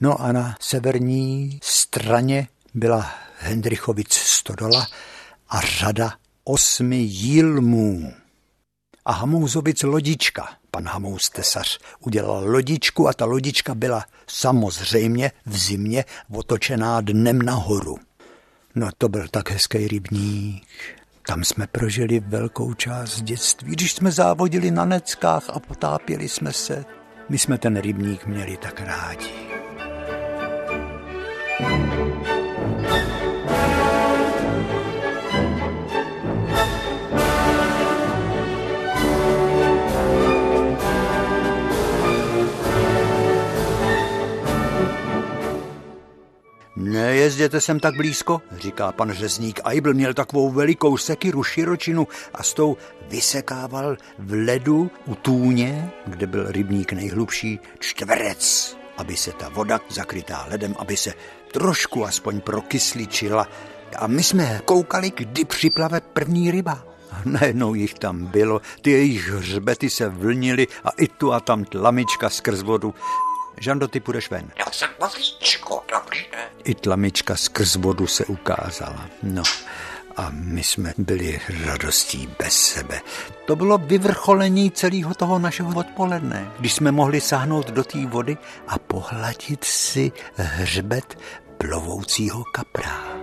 No 0.02 0.22
a 0.22 0.32
na 0.32 0.56
severní 0.60 1.60
straně 1.64 2.48
byla 2.74 3.12
Hendrichovic 3.40 4.14
stodola 4.14 4.88
a 5.50 5.62
řada 5.62 6.14
osmi 6.44 6.98
jílmů. 6.98 8.14
A 9.06 9.12
Hamouzovic 9.12 9.84
lodička. 9.84 10.50
Pan 10.72 10.88
Hamous 10.88 11.30
tesař 11.30 11.80
udělal 12.00 12.44
lodičku 12.48 13.08
a 13.08 13.14
ta 13.14 13.26
lodička 13.26 13.76
byla 13.76 14.06
samozřejmě 14.28 15.32
v 15.46 15.58
zimě 15.58 16.06
otočená 16.32 17.02
dnem 17.02 17.42
nahoru. 17.42 17.98
No 18.76 18.90
to 18.98 19.10
byl 19.10 19.28
tak 19.28 19.52
hezký 19.52 19.88
rybník. 19.88 20.68
Tam 21.30 21.44
jsme 21.44 21.68
prožili 21.68 22.20
velkou 22.20 22.74
část 22.74 23.22
dětství, 23.22 23.72
když 23.72 23.94
jsme 23.94 24.12
závodili 24.12 24.72
na 24.72 24.86
neckách 24.86 25.50
a 25.50 25.60
potápěli 25.60 26.30
jsme 26.30 26.54
se. 26.54 26.86
My 27.30 27.38
jsme 27.38 27.58
ten 27.58 27.80
rybník 27.80 28.26
měli 28.26 28.58
tak 28.58 28.82
rádi. 28.82 29.30
thank 31.60 32.28
you 32.28 32.39
Nejezděte 46.80 47.62
sem 47.62 47.80
tak 47.80 47.96
blízko, 47.96 48.42
říká 48.58 48.92
pan 48.92 49.12
řezník. 49.12 49.60
Aibl 49.64 49.94
měl 49.94 50.14
takovou 50.14 50.50
velikou 50.50 50.98
sekiru, 50.98 51.44
širočinu 51.44 52.08
a 52.34 52.44
s 52.44 52.54
tou 52.54 52.78
vysekával 53.10 53.98
v 54.20 54.34
ledu 54.46 54.92
u 55.06 55.16
tůně, 55.16 55.92
kde 56.08 56.28
byl 56.28 56.52
rybník 56.52 56.94
nejhlubší, 56.94 57.60
čtverec, 57.80 58.78
aby 58.98 59.18
se 59.18 59.32
ta 59.32 59.50
voda 59.50 59.80
zakrytá 59.90 60.46
ledem, 60.50 60.76
aby 60.80 60.98
se 60.98 61.14
trošku 61.52 62.06
aspoň 62.06 62.42
prokysličila. 62.42 63.48
A 63.96 64.08
my 64.08 64.24
jsme 64.24 64.62
koukali, 64.66 65.12
kdy 65.16 65.46
připlave 65.46 66.02
první 66.02 66.52
ryba. 66.52 66.86
Najednou 67.26 67.74
jich 67.74 67.94
tam 67.94 68.26
bylo, 68.26 68.62
ty 68.82 68.92
jejich 68.92 69.30
hřbety 69.30 69.90
se 69.90 70.10
vlnily 70.10 70.68
a 70.84 70.90
i 70.90 71.08
tu 71.08 71.34
a 71.34 71.40
tam 71.40 71.66
tlamička 71.66 72.30
skrz 72.30 72.62
vodu. 72.62 72.94
Žando, 73.60 73.88
ty 73.88 74.00
půjdeš 74.00 74.32
ven. 74.32 74.52
Já 74.60 74.66
jsem 74.72 74.90
Pavlíčko, 74.98 75.84
dobrý 75.92 76.20
den. 76.32 76.50
I 76.64 76.76
tlamička 76.76 77.36
skrz 77.36 77.76
vodu 77.76 78.08
se 78.08 78.26
ukázala. 78.26 79.10
No, 79.24 79.44
a 80.18 80.30
my 80.32 80.64
jsme 80.64 80.94
byli 80.98 81.40
radostí 81.66 82.30
bez 82.40 82.54
sebe. 82.54 83.02
To 83.46 83.56
bylo 83.56 83.78
vyvrcholení 83.78 84.72
celého 84.72 85.14
toho 85.14 85.40
našeho 85.40 85.80
odpoledne, 85.80 86.52
když 86.60 86.74
jsme 86.74 86.92
mohli 86.92 87.22
sáhnout 87.22 87.72
do 87.72 87.84
té 87.84 88.06
vody 88.06 88.38
a 88.68 88.80
pohladit 88.80 89.64
si 89.64 90.12
hřbet 90.36 91.18
plovoucího 91.58 92.44
kapra. 92.54 93.20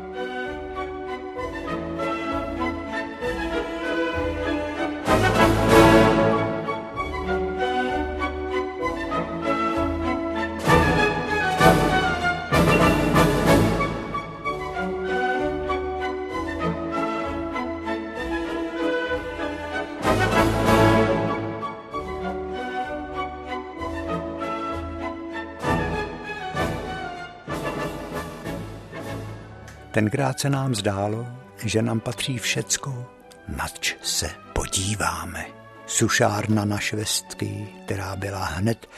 Tenkrát 29.96 30.40
se 30.40 30.50
nám 30.50 30.74
zdálo, 30.74 31.26
že 31.64 31.82
nám 31.82 32.00
patří 32.00 32.38
všecko, 32.38 33.06
nač 33.48 33.94
se 34.02 34.30
podíváme. 34.52 35.46
Sušárna 35.86 36.64
na 36.64 36.78
švestky, 36.78 37.68
která 37.84 38.16
byla 38.16 38.44
hned 38.44 38.88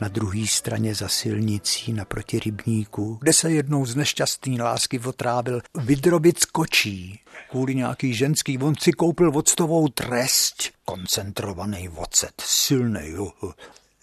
na 0.00 0.08
druhé 0.08 0.46
straně 0.46 0.94
za 0.94 1.08
silnicí 1.08 1.92
naproti 1.92 2.38
rybníku, 2.38 3.18
kde 3.20 3.32
se 3.32 3.50
jednou 3.50 3.86
z 3.86 3.96
nešťastný 3.96 4.60
lásky 4.60 5.00
otrávil 5.00 5.60
vydrobit 5.74 6.40
skočí. 6.40 7.20
Kvůli 7.50 7.74
nějaký 7.74 8.14
ženský 8.14 8.58
on 8.58 8.74
si 8.80 8.92
koupil 8.92 9.30
voctovou 9.32 9.88
trest, 9.88 10.54
koncentrovaný 10.84 11.88
vocet, 11.88 12.42
silný, 12.44 13.14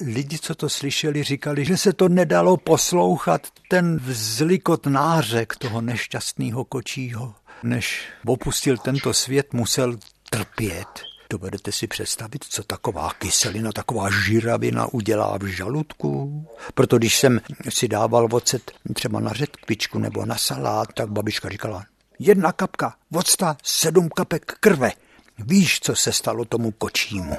lidi, 0.02 0.40
co 0.40 0.56
to 0.56 0.70
slyšeli, 0.70 1.24
říkali, 1.24 1.66
že 1.66 1.78
se 1.78 1.94
to 1.94 2.10
nedalo 2.10 2.58
poslouchat, 2.58 3.48
ten 3.70 3.98
vzlikot 3.98 4.86
nářek 4.86 5.56
toho 5.56 5.82
nešťastného 5.82 6.66
kočího. 6.66 7.36
Než 7.64 8.08
opustil 8.26 8.78
tento 8.78 9.14
svět, 9.14 9.54
musel 9.54 9.98
trpět. 10.30 10.88
Dovedete 11.30 11.72
si 11.72 11.88
představit, 11.88 12.44
co 12.50 12.64
taková 12.64 13.14
kyselina, 13.14 13.72
taková 13.72 14.10
žiravina 14.10 14.88
udělá 14.94 15.38
v 15.38 15.46
žaludku? 15.46 16.46
Proto 16.74 16.98
když 16.98 17.18
jsem 17.18 17.42
si 17.70 17.88
dával 17.88 18.28
ocet 18.32 18.72
třeba 18.94 19.20
na 19.20 19.34
řetkvičku 19.34 20.00
nebo 20.00 20.26
na 20.26 20.38
salát, 20.38 20.94
tak 20.94 21.10
babička 21.10 21.50
říkala, 21.50 21.86
jedna 22.20 22.52
kapka 22.52 22.96
vocta, 23.12 23.58
sedm 23.64 24.10
kapek 24.10 24.46
krve. 24.60 24.92
Víš, 25.38 25.80
co 25.80 25.96
se 25.96 26.12
stalo 26.12 26.46
tomu 26.46 26.72
kočímu? 26.72 27.38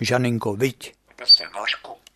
Žaninko, 0.00 0.56
viď? 0.56 0.94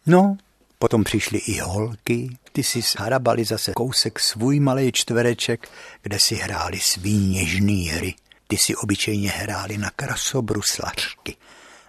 No, 0.06 0.36
potom 0.78 1.04
přišly 1.04 1.38
i 1.38 1.58
holky, 1.58 2.36
ty 2.52 2.62
si 2.62 2.80
zharabali 2.80 3.44
zase 3.44 3.72
kousek 3.72 4.20
svůj 4.20 4.60
malý 4.60 4.92
čtvereček, 4.92 5.68
kde 6.02 6.20
si 6.20 6.34
hráli 6.34 6.80
svý 6.80 7.26
něžný 7.26 7.88
hry. 7.88 8.14
Ty 8.46 8.56
si 8.56 8.76
obyčejně 8.76 9.30
hráli 9.30 9.78
na 9.78 9.90
krasobruslařky. 9.90 11.36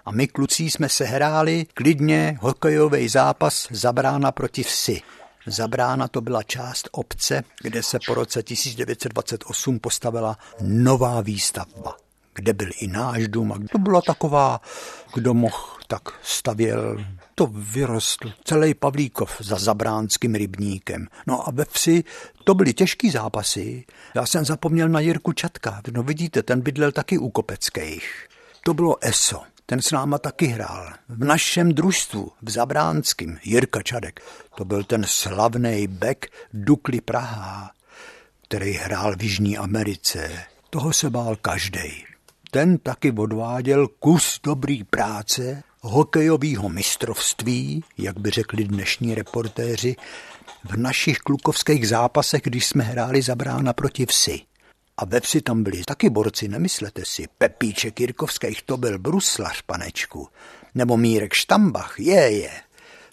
A 0.06 0.12
my 0.12 0.28
kluci 0.28 0.64
jsme 0.64 0.90
se 0.90 1.06
hráli 1.06 1.66
klidně 1.74 2.38
hokejový 2.42 3.10
zápas 3.10 3.68
Zabrána 3.72 4.32
proti 4.32 4.64
vsi. 4.64 5.02
Zabrána 5.48 6.08
to 6.08 6.22
byla 6.22 6.44
část 6.44 6.90
obce, 6.92 7.44
kde 7.62 7.84
se 7.84 8.00
po 8.06 8.14
roce 8.14 8.44
1928 8.44 9.80
postavila 9.80 10.38
nová 10.62 11.22
výstavba 11.22 12.05
kde 12.36 12.54
byl 12.54 12.70
i 12.80 12.88
náš 12.88 13.28
dům. 13.28 13.52
A 13.52 13.60
to 13.72 13.78
byla 13.78 14.02
taková, 14.02 14.62
kdo 15.14 15.34
mohl, 15.34 15.76
tak 15.88 16.02
stavěl. 16.24 17.06
To 17.36 17.48
vyrostl 17.48 18.32
celý 18.44 18.74
Pavlíkov 18.74 19.38
za 19.40 19.56
Zabránským 19.56 20.36
rybníkem. 20.36 21.08
No 21.28 21.48
a 21.48 21.52
ve 21.52 21.66
vsi 21.66 22.04
to 22.44 22.54
byly 22.54 22.74
těžký 22.74 23.12
zápasy. 23.12 23.86
Já 24.16 24.26
jsem 24.26 24.46
zapomněl 24.46 24.90
na 24.90 25.00
Jirku 25.00 25.32
Čatka. 25.34 25.82
No 25.92 26.04
vidíte, 26.04 26.44
ten 26.44 26.62
bydlel 26.62 26.92
taky 26.92 27.18
u 27.18 27.30
Kopeckých. 27.30 28.28
To 28.64 28.74
bylo 28.74 28.98
ESO. 29.02 29.42
Ten 29.66 29.82
s 29.82 29.92
náma 29.92 30.18
taky 30.18 30.46
hrál. 30.46 30.94
V 31.10 31.24
našem 31.24 31.74
družstvu, 31.74 32.32
v 32.42 32.50
Zabránském, 32.50 33.38
Jirka 33.44 33.82
Čadek. 33.82 34.20
To 34.56 34.66
byl 34.66 34.84
ten 34.84 35.04
slavný 35.08 35.88
bek 35.88 36.28
Dukly 36.54 37.02
Praha, 37.02 37.72
který 38.48 38.74
hrál 38.74 39.16
v 39.16 39.24
Jižní 39.24 39.58
Americe. 39.58 40.44
Toho 40.70 40.94
se 40.94 41.10
bál 41.10 41.36
každý 41.36 42.15
ten 42.56 42.78
taky 42.78 43.12
odváděl 43.12 43.88
kus 43.88 44.40
dobrý 44.44 44.84
práce 44.84 45.64
hokejového 45.82 46.70
mistrovství, 46.70 47.84
jak 47.98 48.20
by 48.20 48.30
řekli 48.30 48.64
dnešní 48.64 49.16
reportéři, 49.16 49.96
v 50.64 50.78
našich 50.78 51.18
klukovských 51.18 51.88
zápasech, 51.88 52.42
když 52.44 52.66
jsme 52.66 52.84
hráli 52.84 53.22
za 53.22 53.36
brána 53.36 53.74
proti 53.74 54.06
vsi. 54.06 54.42
A 54.98 55.06
ve 55.06 55.20
vsi 55.20 55.42
tam 55.42 55.64
byli 55.64 55.84
taky 55.84 56.10
borci, 56.10 56.48
nemyslete 56.48 57.06
si. 57.06 57.26
Pepíček 57.38 58.00
Jirkovských, 58.00 58.62
to 58.64 58.78
byl 58.78 59.00
bruslař, 59.00 59.62
panečku. 59.62 60.28
Nebo 60.76 60.98
Mírek 60.98 61.34
Štambach, 61.34 62.00
je, 62.00 62.32
je. 62.32 62.52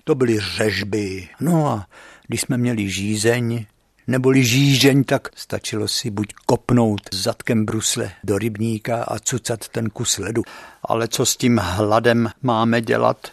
To 0.05 0.15
byly 0.15 0.41
řežby. 0.41 1.29
No 1.41 1.67
a 1.69 1.87
když 2.27 2.41
jsme 2.41 2.59
měli 2.59 2.91
žízeň, 2.91 3.67
neboli 4.07 4.45
žížeň, 4.45 5.05
tak 5.05 5.29
stačilo 5.35 5.89
si 5.89 6.11
buď 6.11 6.35
kopnout 6.47 7.01
zadkem 7.13 7.65
brusle 7.67 8.13
do 8.25 8.39
rybníka 8.39 9.05
a 9.05 9.19
cucat 9.19 9.69
ten 9.69 9.91
kus 9.91 10.19
ledu. 10.19 10.43
Ale 10.85 11.09
co 11.09 11.27
s 11.27 11.37
tím 11.37 11.59
hladem 11.59 12.31
máme 12.43 12.81
dělat? 12.81 13.33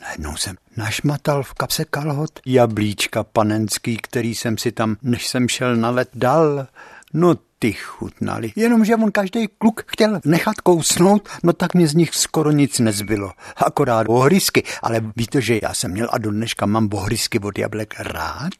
Najednou 0.00 0.36
jsem 0.36 0.56
našmatal 0.76 1.42
v 1.42 1.54
kapse 1.54 1.84
kalhot 1.84 2.40
jablíčka 2.46 3.24
panenský, 3.24 3.96
který 3.96 4.34
jsem 4.34 4.58
si 4.58 4.72
tam, 4.72 4.96
než 5.02 5.28
jsem 5.28 5.48
šel 5.48 5.76
na 5.76 5.90
let, 5.90 6.08
dal. 6.14 6.66
No 7.12 7.34
ty 7.58 7.72
chutnali. 7.72 8.52
Jenomže 8.56 8.96
on 8.96 9.12
každý 9.12 9.48
kluk 9.58 9.84
chtěl 9.86 10.20
nechat 10.24 10.60
kousnout, 10.60 11.28
no 11.42 11.52
tak 11.52 11.74
mě 11.74 11.88
z 11.88 11.94
nich 11.94 12.14
skoro 12.14 12.50
nic 12.50 12.78
nezbylo. 12.78 13.32
Akorát 13.56 14.06
bohrysky, 14.06 14.62
ale 14.82 15.00
víte, 15.16 15.40
že 15.40 15.60
já 15.62 15.74
jsem 15.74 15.90
měl 15.90 16.08
a 16.12 16.18
do 16.18 16.30
dneška 16.30 16.66
mám 16.66 16.88
bohrysky 16.88 17.38
od 17.38 17.58
jablek 17.58 17.94
rád, 17.98 18.52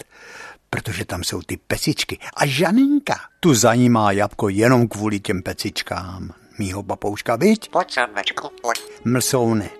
protože 0.74 1.04
tam 1.04 1.24
jsou 1.24 1.42
ty 1.42 1.56
pecičky. 1.56 2.18
A 2.37 2.46
Žaninka, 2.46 3.20
tu 3.40 3.54
zajímá 3.54 4.12
jabko 4.12 4.48
jenom 4.48 4.88
kvůli 4.88 5.20
těm 5.20 5.42
pecičkám. 5.42 6.30
Mýho 6.58 6.82
papouška, 6.82 7.37
viď? 7.37 7.70
Pojď, 7.70 7.92
samečku, 7.92 8.50
pojď. 8.62 8.78
Mlsouny. 9.04 9.70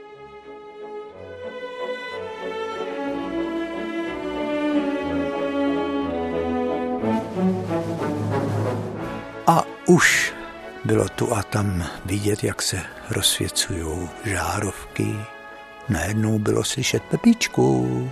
A 9.47 9.65
už 9.87 10.33
bylo 10.85 11.09
tu 11.09 11.35
a 11.37 11.43
tam 11.43 11.87
vidět, 12.05 12.45
jak 12.45 12.63
se 12.63 12.83
rozsvěcují 13.11 14.09
žárovky. 14.25 15.17
Najednou 15.89 16.39
bylo 16.39 16.65
slyšet 16.65 17.03
Pepíčku, 17.03 18.11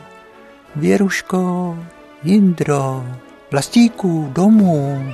Věruško, 0.77 1.77
Jindro, 2.25 3.05
Vlastíku, 3.51 4.29
domů. 4.33 5.13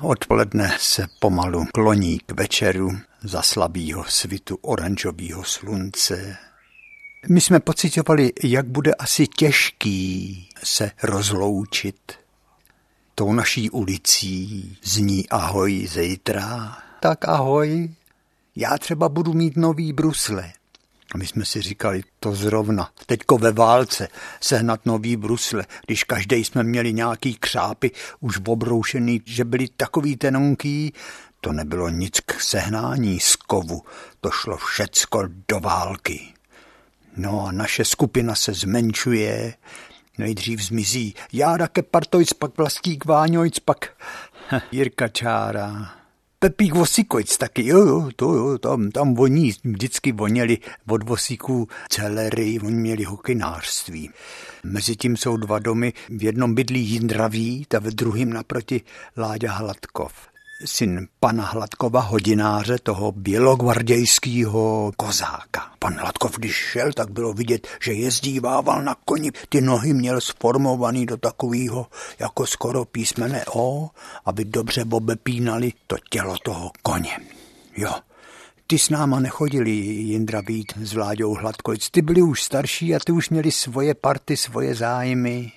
Odpoledne 0.00 0.76
se 0.78 1.06
pomalu 1.20 1.64
kloní 1.74 2.18
k 2.26 2.32
večeru 2.32 2.90
za 3.22 3.42
slabýho 3.42 4.04
svitu 4.08 4.58
oranžového 4.62 5.44
slunce. 5.44 6.36
My 7.28 7.40
jsme 7.40 7.60
pocitovali, 7.60 8.32
jak 8.44 8.66
bude 8.66 8.94
asi 8.94 9.26
těžký 9.26 10.48
se 10.64 10.90
rozloučit. 11.02 12.23
Tou 13.16 13.32
naší 13.32 13.70
ulicí 13.70 14.78
zní 14.82 15.28
ahoj 15.28 15.86
zítra. 15.86 16.78
Tak 17.00 17.28
ahoj, 17.28 17.90
já 18.56 18.78
třeba 18.78 19.08
budu 19.08 19.32
mít 19.32 19.56
nový 19.56 19.92
brusle. 19.92 20.52
A 21.14 21.18
my 21.18 21.26
jsme 21.26 21.44
si 21.44 21.62
říkali, 21.62 22.02
to 22.20 22.32
zrovna, 22.34 22.90
teďko 23.06 23.38
ve 23.38 23.52
válce, 23.52 24.08
sehnat 24.40 24.86
nový 24.86 25.16
brusle, 25.16 25.66
když 25.86 26.04
každý 26.04 26.36
jsme 26.36 26.62
měli 26.62 26.92
nějaký 26.92 27.34
křápy, 27.34 27.90
už 28.20 28.40
obroušený, 28.46 29.22
že 29.24 29.44
byli 29.44 29.68
takový 29.76 30.16
tenonký, 30.16 30.92
to 31.40 31.52
nebylo 31.52 31.88
nic 31.88 32.20
k 32.20 32.40
sehnání 32.40 33.20
z 33.20 33.36
kovu, 33.36 33.82
to 34.20 34.30
šlo 34.30 34.56
všecko 34.56 35.22
do 35.48 35.60
války. 35.60 36.34
No 37.16 37.46
a 37.46 37.52
naše 37.52 37.84
skupina 37.84 38.34
se 38.34 38.52
zmenšuje, 38.52 39.54
nejdřív 40.18 40.60
zmizí 40.60 41.14
Jára 41.32 41.68
Kepartojc, 41.68 42.32
pak 42.32 42.58
Vlastík 42.58 43.04
Váňojc, 43.04 43.58
pak 43.58 43.88
Jirka 44.72 45.08
Čára, 45.08 45.90
Pepík 46.38 46.74
Vosikojc 46.74 47.36
taky, 47.36 47.66
jo, 47.66 47.86
jo, 47.86 48.10
to 48.16 48.34
jo, 48.34 48.58
tam, 48.58 48.90
tam 48.90 49.14
voní, 49.14 49.52
vždycky 49.64 50.12
voněli 50.12 50.58
od 50.88 51.02
Vosíků 51.02 51.68
celery, 51.88 52.60
oni 52.60 52.76
měli 52.76 53.04
hokinářství. 53.04 54.10
Mezitím 54.64 55.16
jsou 55.16 55.36
dva 55.36 55.58
domy, 55.58 55.92
v 56.08 56.22
jednom 56.22 56.54
bydlí 56.54 56.80
Jindraví, 56.80 57.66
ta 57.68 57.78
ve 57.78 57.90
druhém 57.90 58.32
naproti 58.32 58.80
Láďa 59.16 59.52
Hladkov 59.52 60.33
syn 60.64 61.06
pana 61.20 61.44
Hladkova, 61.44 62.00
hodináře, 62.00 62.78
toho 62.82 63.12
bělogvardějského 63.12 64.92
kozáka. 64.96 65.72
Pan 65.78 65.94
Hladkov, 65.94 66.38
když 66.38 66.54
šel, 66.54 66.92
tak 66.92 67.10
bylo 67.10 67.32
vidět, 67.32 67.68
že 67.82 67.92
jezdívával 67.92 68.82
na 68.82 68.96
koni. 69.04 69.30
Ty 69.48 69.60
nohy 69.60 69.92
měl 69.92 70.20
sformovaný 70.20 71.06
do 71.06 71.16
takového 71.16 71.86
jako 72.18 72.46
skoro 72.46 72.84
písmene 72.84 73.44
O, 73.54 73.90
aby 74.24 74.44
dobře 74.44 74.84
obepínali 74.92 75.72
to 75.86 75.96
tělo 76.10 76.36
toho 76.44 76.70
koně. 76.82 77.18
Jo, 77.76 77.94
ty 78.66 78.78
s 78.78 78.90
náma 78.90 79.20
nechodili, 79.20 79.70
Jindra 79.70 80.40
Vít 80.40 80.72
s 80.82 80.92
Vláďou 80.92 81.34
Hladkojc. 81.34 81.90
Ty 81.90 82.02
byli 82.02 82.22
už 82.22 82.42
starší 82.42 82.94
a 82.94 82.98
ty 83.06 83.12
už 83.12 83.30
měli 83.30 83.52
svoje 83.52 83.94
party, 83.94 84.36
svoje 84.36 84.74
zájmy. 84.74 85.52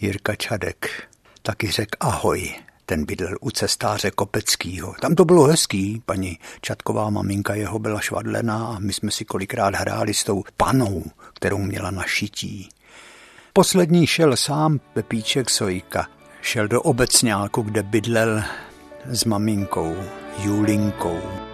Jirka 0.00 0.34
Čadek 0.34 1.10
taky 1.42 1.70
řekl 1.70 1.96
ahoj 2.00 2.54
ten 2.90 3.04
bydlel 3.04 3.36
u 3.40 3.50
cestáře 3.50 4.10
Kopeckýho. 4.10 4.94
Tam 5.00 5.14
to 5.14 5.24
bylo 5.24 5.44
hezký, 5.44 6.02
paní 6.06 6.38
Čatková 6.60 7.10
maminka 7.10 7.54
jeho 7.54 7.78
byla 7.78 8.00
švadlená 8.00 8.66
a 8.66 8.78
my 8.78 8.92
jsme 8.92 9.10
si 9.10 9.24
kolikrát 9.24 9.74
hráli 9.74 10.14
s 10.14 10.24
tou 10.24 10.44
panou, 10.56 11.04
kterou 11.34 11.58
měla 11.58 11.90
na 11.90 12.02
šití. 12.02 12.68
Poslední 13.52 14.06
šel 14.06 14.36
sám 14.36 14.80
Pepíček 14.94 15.50
Sojka. 15.50 16.06
Šel 16.42 16.68
do 16.68 16.82
obecňáku, 16.82 17.62
kde 17.62 17.82
bydlel 17.82 18.42
s 19.04 19.24
maminkou, 19.24 19.96
Julinkou. 20.38 21.49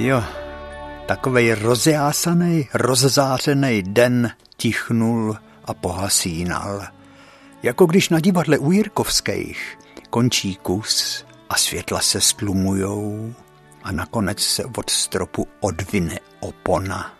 Jo, 0.00 0.24
takovej 1.06 1.54
rozjásaný, 1.54 2.68
rozzářený 2.74 3.82
den 3.82 4.30
tichnul 4.56 5.36
a 5.64 5.74
pohasínal. 5.74 6.86
Jako 7.62 7.86
když 7.86 8.08
na 8.08 8.20
divadle 8.20 8.58
u 8.58 8.72
Jirkovských 8.72 9.78
končí 10.10 10.56
kus 10.56 11.24
a 11.48 11.56
světla 11.56 12.00
se 12.00 12.20
stlumujou 12.20 13.34
a 13.82 13.92
nakonec 13.92 14.40
se 14.40 14.64
od 14.64 14.90
stropu 14.90 15.48
odvine 15.60 16.18
opona. 16.40 17.14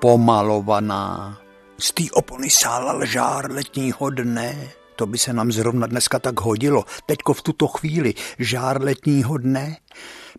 Pomalovaná. 0.00 1.38
Z 1.78 1.92
té 1.92 2.02
opony 2.12 2.50
sálal 2.50 3.06
žár 3.06 3.52
letního 3.52 4.10
dne. 4.10 4.68
To 4.96 5.06
by 5.06 5.18
se 5.18 5.32
nám 5.32 5.52
zrovna 5.52 5.86
dneska 5.86 6.18
tak 6.18 6.40
hodilo. 6.40 6.84
Teďko 7.06 7.34
v 7.34 7.42
tuto 7.42 7.66
chvíli 7.66 8.14
žár 8.38 8.82
letního 8.82 9.38
dne 9.38 9.76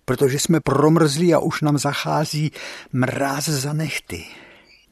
protože 0.07 0.39
jsme 0.39 0.59
promrzli 0.59 1.33
a 1.33 1.39
už 1.39 1.61
nám 1.61 1.77
zachází 1.77 2.51
mráz 2.93 3.49
za 3.49 3.73
nechty. 3.73 4.25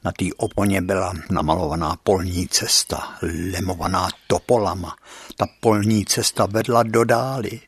Na 0.04 0.12
té 0.12 0.24
oponě 0.36 0.82
byla 0.82 1.14
namalovaná 1.30 1.96
polní 2.02 2.48
cesta, 2.48 3.16
lemovaná 3.52 4.08
topolama. 4.26 4.96
Ta 5.36 5.46
polní 5.60 6.04
cesta 6.04 6.46
vedla 6.46 6.82
do 6.82 7.04
dály. 7.04 7.60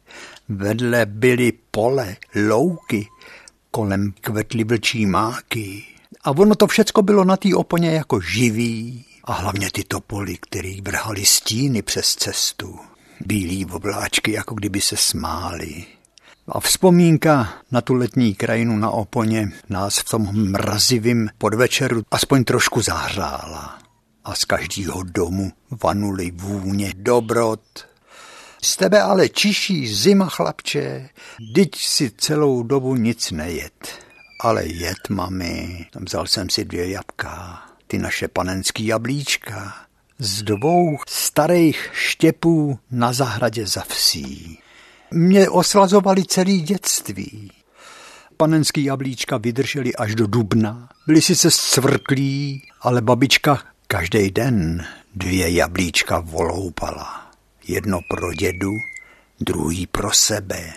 Vedle 0.49 1.07
byly 1.07 1.53
pole, 1.71 2.17
louky, 2.49 3.09
kolem 3.71 4.13
kvetly 4.21 4.65
vlčí 4.65 5.07
máky. 5.07 5.85
A 6.25 6.31
ono 6.31 6.55
to 6.55 6.67
všecko 6.67 7.03
bylo 7.03 7.25
na 7.25 7.37
té 7.37 7.55
oponě 7.55 7.91
jako 7.91 8.21
živý. 8.21 9.05
A 9.25 9.33
hlavně 9.33 9.71
ty 9.71 9.85
topoly, 9.85 10.37
který 10.37 10.81
vrhali 10.81 11.27
stíny 11.27 11.83
přes 11.83 12.15
cestu. 12.15 12.79
Bílý 13.21 13.67
obláčky, 13.67 14.33
jako 14.33 14.55
kdyby 14.55 14.81
se 14.81 14.97
smáli. 14.97 15.98
A 16.51 16.61
vzpomínka 16.61 17.55
na 17.71 17.81
tu 17.81 17.95
letní 17.95 18.35
krajinu 18.35 18.77
na 18.77 18.91
Oponě 18.91 19.53
nás 19.69 19.99
v 19.99 20.05
tom 20.05 20.51
mrazivém 20.51 21.29
podvečeru 21.39 22.03
aspoň 22.11 22.45
trošku 22.45 22.83
zahřála. 22.83 23.79
A 24.25 24.35
z 24.35 24.45
každého 24.45 25.03
domu 25.03 25.53
vanuly 25.83 26.31
vůně 26.31 26.93
dobrot. 26.97 27.61
Z 28.63 28.77
tebe 28.77 29.03
ale 29.03 29.29
čiší 29.29 29.95
zima, 29.95 30.29
chlapče, 30.29 31.09
dyť 31.55 31.77
si 31.77 32.11
celou 32.11 32.63
dobu 32.63 32.97
nic 32.97 33.31
nejet. 33.31 33.99
Ale 34.41 34.67
jet, 34.67 35.09
mami, 35.09 35.87
tam 35.93 36.05
vzal 36.05 36.27
jsem 36.27 36.51
si 36.51 36.65
dvě 36.65 36.91
jabka, 36.91 37.63
ty 37.87 37.99
naše 37.99 38.29
panenský 38.29 38.87
jablíčka, 38.87 39.75
z 40.19 40.43
dvou 40.43 40.99
starých 41.09 41.91
štěpů 41.93 42.79
na 42.91 43.13
zahradě 43.13 43.67
za 43.67 43.83
vsí. 43.89 44.59
Mě 45.11 45.49
osvazovali 45.49 46.25
celý 46.25 46.61
dětství. 46.61 47.51
Panenský 48.37 48.85
jablíčka 48.85 49.37
vydrželi 49.37 49.97
až 49.97 50.15
do 50.15 50.27
dubna. 50.27 50.89
Byli 51.07 51.23
sice 51.23 51.51
scvrklí, 51.51 52.63
ale 52.81 53.03
babička 53.03 53.63
každý 53.87 54.31
den 54.31 54.85
dvě 55.15 55.51
jablíčka 55.51 56.21
voloupala. 56.21 57.31
Jedno 57.69 58.01
pro 58.11 58.35
dědu, 58.35 58.73
druhý 59.41 59.87
pro 59.87 60.13
sebe. 60.13 60.73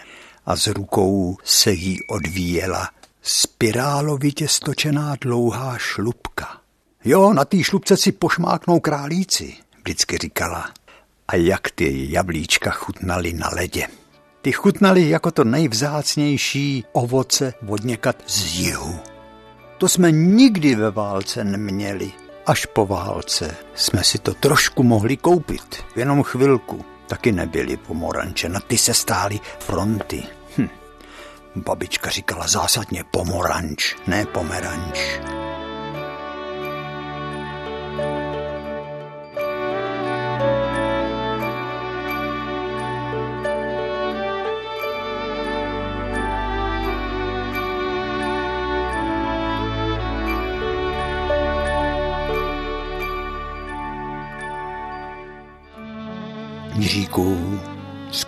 A 0.46 0.56
z 0.56 0.68
rukou 0.68 1.38
se 1.44 1.72
jí 1.72 1.98
odvíjela 2.08 2.90
spirálovitě 3.22 4.48
stočená 4.48 5.16
dlouhá 5.22 5.78
šlubka. 5.78 6.62
Jo, 7.06 7.34
na 7.34 7.46
té 7.46 7.64
šlubce 7.64 7.98
si 7.98 8.12
pošmáknou 8.12 8.80
králíci, 8.80 9.56
vždycky 9.80 10.18
říkala. 10.18 10.72
A 11.28 11.36
jak 11.36 11.72
ty 11.72 12.12
jablíčka 12.12 12.72
chutnaly 12.72 13.34
na 13.34 13.50
ledě. 13.54 13.88
Ty 14.42 14.52
chutnaly 14.52 15.10
jako 15.10 15.32
to 15.32 15.44
nejvzácnější 15.44 16.86
ovoce 16.92 17.54
vodněkat 17.62 18.16
z 18.28 18.60
jihu. 18.60 19.00
To 19.78 19.90
jsme 19.90 20.12
nikdy 20.12 20.76
ve 20.76 20.92
válce 20.92 21.44
neměli. 21.44 22.12
Až 22.46 22.66
po 22.66 22.86
válce 22.86 23.56
jsme 23.76 24.04
si 24.04 24.18
to 24.18 24.34
trošku 24.34 24.84
mohli 24.84 25.18
koupit. 25.18 25.84
Jenom 25.96 26.24
chvilku. 26.24 26.86
Taky 27.08 27.32
nebyly 27.32 27.78
pomoranče, 27.78 28.50
na 28.50 28.60
ty 28.60 28.78
se 28.78 28.94
stály 28.94 29.40
fronty. 29.60 30.24
Hm. 30.58 30.70
Babička 31.56 32.10
říkala 32.10 32.48
zásadně 32.48 33.04
pomoranč, 33.12 33.96
ne 34.08 34.26
pomeranč. 34.26 35.00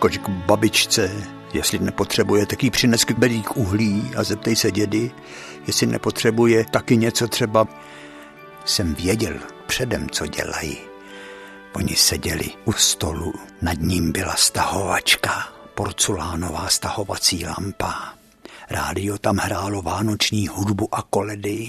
Skoč 0.04 0.18
k 0.18 0.30
babičce, 0.30 1.12
jestli 1.54 1.80
nepotřebuje, 1.80 2.46
tak 2.46 2.64
jí 2.64 2.70
přines 2.70 3.06
k 3.06 3.12
bedík 3.12 3.58
uhlí 3.58 4.12
a 4.18 4.24
zeptej 4.24 4.56
se 4.56 4.72
dědy, 4.72 5.12
jestli 5.68 5.88
nepotřebuje 5.88 6.66
taky 6.72 6.98
něco 6.98 7.28
třeba. 7.28 7.68
Jsem 8.66 8.94
věděl 8.94 9.34
předem, 9.66 10.10
co 10.10 10.28
dělají. 10.28 10.78
Oni 11.74 11.96
seděli 11.96 12.50
u 12.66 12.74
stolu, 12.74 13.34
nad 13.62 13.80
ním 13.80 14.12
byla 14.12 14.36
stahovačka, 14.36 15.48
porcelánová 15.76 16.68
stahovací 16.68 17.46
lampa. 17.46 18.14
Rádio 18.70 19.18
tam 19.18 19.38
hrálo 19.38 19.82
vánoční 19.82 20.48
hudbu 20.48 20.96
a 20.96 21.02
koledy 21.02 21.68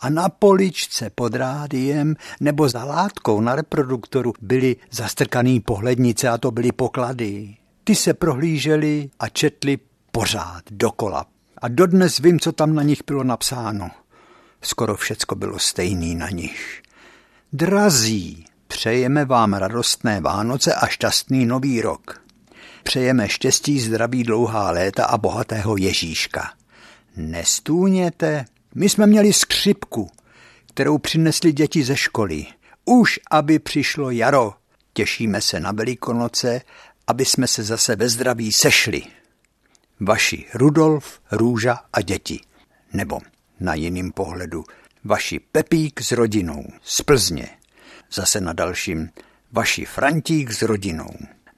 a 0.00 0.10
na 0.10 0.28
poličce 0.28 1.10
pod 1.14 1.34
rádiem 1.34 2.16
nebo 2.40 2.68
za 2.68 2.84
látkou 2.84 3.40
na 3.40 3.54
reproduktoru 3.54 4.32
byly 4.40 4.76
zastrkaný 4.90 5.60
pohlednice 5.60 6.28
a 6.28 6.38
to 6.38 6.50
byly 6.50 6.72
poklady. 6.72 7.56
Ty 7.84 7.94
se 7.94 8.14
prohlíželi 8.14 9.10
a 9.18 9.28
četli 9.28 9.78
pořád 10.12 10.62
dokola. 10.70 11.26
A 11.58 11.68
dodnes 11.68 12.18
vím, 12.18 12.40
co 12.40 12.52
tam 12.52 12.74
na 12.74 12.82
nich 12.82 12.98
bylo 13.06 13.24
napsáno. 13.24 13.90
Skoro 14.62 14.96
všecko 14.96 15.34
bylo 15.34 15.58
stejný 15.58 16.14
na 16.14 16.30
nich. 16.30 16.82
Drazí, 17.52 18.44
přejeme 18.68 19.24
vám 19.24 19.54
radostné 19.54 20.20
Vánoce 20.20 20.74
a 20.74 20.86
šťastný 20.86 21.46
nový 21.46 21.80
rok. 21.80 22.22
Přejeme 22.82 23.28
štěstí, 23.28 23.80
zdraví, 23.80 24.24
dlouhá 24.24 24.70
léta 24.70 25.04
a 25.04 25.18
bohatého 25.18 25.76
Ježíška. 25.76 26.52
Nestůněte, 27.16 28.44
my 28.76 28.88
jsme 28.88 29.06
měli 29.06 29.32
skřipku, 29.32 30.10
kterou 30.68 30.98
přinesli 30.98 31.52
děti 31.52 31.84
ze 31.84 31.96
školy. 31.96 32.46
Už, 32.84 33.20
aby 33.30 33.58
přišlo 33.58 34.10
jaro. 34.10 34.54
Těšíme 34.92 35.40
se 35.40 35.60
na 35.60 35.72
Velikonoce, 35.72 36.60
aby 37.06 37.24
jsme 37.24 37.46
se 37.46 37.62
zase 37.62 37.96
ve 37.96 38.08
zdraví 38.08 38.52
sešli. 38.52 39.02
Vaši 40.00 40.46
Rudolf, 40.54 41.20
Růža 41.32 41.80
a 41.92 42.00
děti. 42.00 42.40
Nebo 42.92 43.18
na 43.60 43.74
jiným 43.74 44.12
pohledu 44.12 44.64
vaši 45.04 45.38
Pepík 45.38 46.02
s 46.02 46.12
rodinou 46.12 46.64
z 46.82 47.02
Plzně. 47.02 47.48
Zase 48.12 48.40
na 48.40 48.52
dalším 48.52 49.10
vaši 49.52 49.84
Frantík 49.84 50.52
s 50.52 50.62
rodinou. 50.62 51.10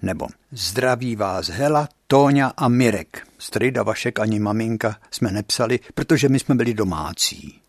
Nebo 0.03 0.27
zdraví 0.53 1.17
vás 1.17 1.49
Hela, 1.49 1.89
Tóňa 2.07 2.53
a 2.57 2.69
Mirek. 2.69 3.27
Strida, 3.39 3.83
Vašek 3.83 4.19
ani 4.19 4.39
maminka 4.39 4.97
jsme 5.11 5.31
nepsali, 5.31 5.81
protože 5.95 6.29
my 6.29 6.39
jsme 6.39 6.55
byli 6.55 6.75
domácí. 6.75 7.61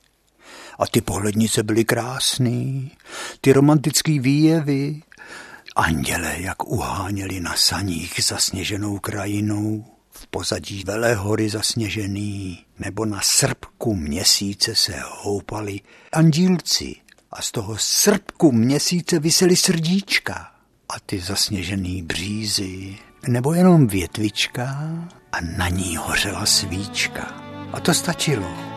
A 0.79 0.87
ty 0.87 1.01
pohlednice 1.01 1.63
byly 1.63 1.85
krásný, 1.85 2.91
ty 3.41 3.53
romantický 3.53 4.19
výjevy, 4.19 5.01
anděle, 5.75 6.35
jak 6.37 6.67
uháněli 6.67 7.39
na 7.39 7.55
saních 7.55 8.19
zasněženou 8.23 8.99
krajinou, 8.99 9.85
v 10.11 10.27
pozadí 10.27 10.83
velé 10.85 11.15
hory 11.15 11.49
zasněžený, 11.49 12.65
nebo 12.79 13.05
na 13.05 13.21
srpku 13.21 13.95
měsíce 13.95 14.75
se 14.75 14.93
houpali 15.21 15.79
andílci 16.13 16.95
a 17.31 17.41
z 17.41 17.51
toho 17.51 17.77
srpku 17.77 18.51
měsíce 18.51 19.19
vysely 19.19 19.55
srdíčka 19.55 20.58
a 20.89 20.99
ty 21.05 21.19
zasněžený 21.19 22.01
břízy, 22.01 22.97
nebo 23.27 23.53
jenom 23.53 23.87
větvička 23.87 24.63
a 25.31 25.41
na 25.57 25.69
ní 25.69 25.97
hořela 25.97 26.45
svíčka. 26.45 27.33
A 27.73 27.79
to 27.79 27.93
stačilo. 27.93 28.68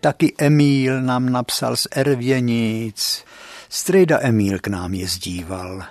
Taky 0.00 0.34
Emíl 0.38 1.02
nám 1.02 1.28
napsal 1.28 1.76
z 1.76 1.86
Ervěnic. 1.90 3.24
Strejda 3.68 4.18
Emíl 4.22 4.58
k 4.58 4.68
nám 4.68 4.94
jezdíval. 4.94 5.82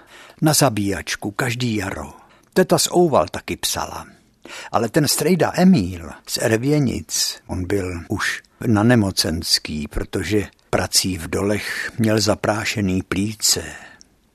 Na 0.41 0.53
zabíjačku 0.53 1.31
každý 1.31 1.75
jaro. 1.75 2.13
Teta 2.53 2.77
z 2.77 2.87
Ouval 2.91 3.27
taky 3.27 3.55
psala. 3.57 4.07
Ale 4.71 4.89
ten 4.89 5.07
strejda 5.07 5.51
Emíl 5.55 6.09
z 6.27 6.37
Ervěnic, 6.41 7.41
on 7.47 7.67
byl 7.67 8.01
už 8.07 8.41
na 8.67 8.83
nemocenský, 8.83 9.87
protože 9.87 10.47
prací 10.69 11.17
v 11.17 11.27
dolech 11.27 11.91
měl 11.97 12.21
zaprášený 12.21 13.03
plíce. 13.03 13.63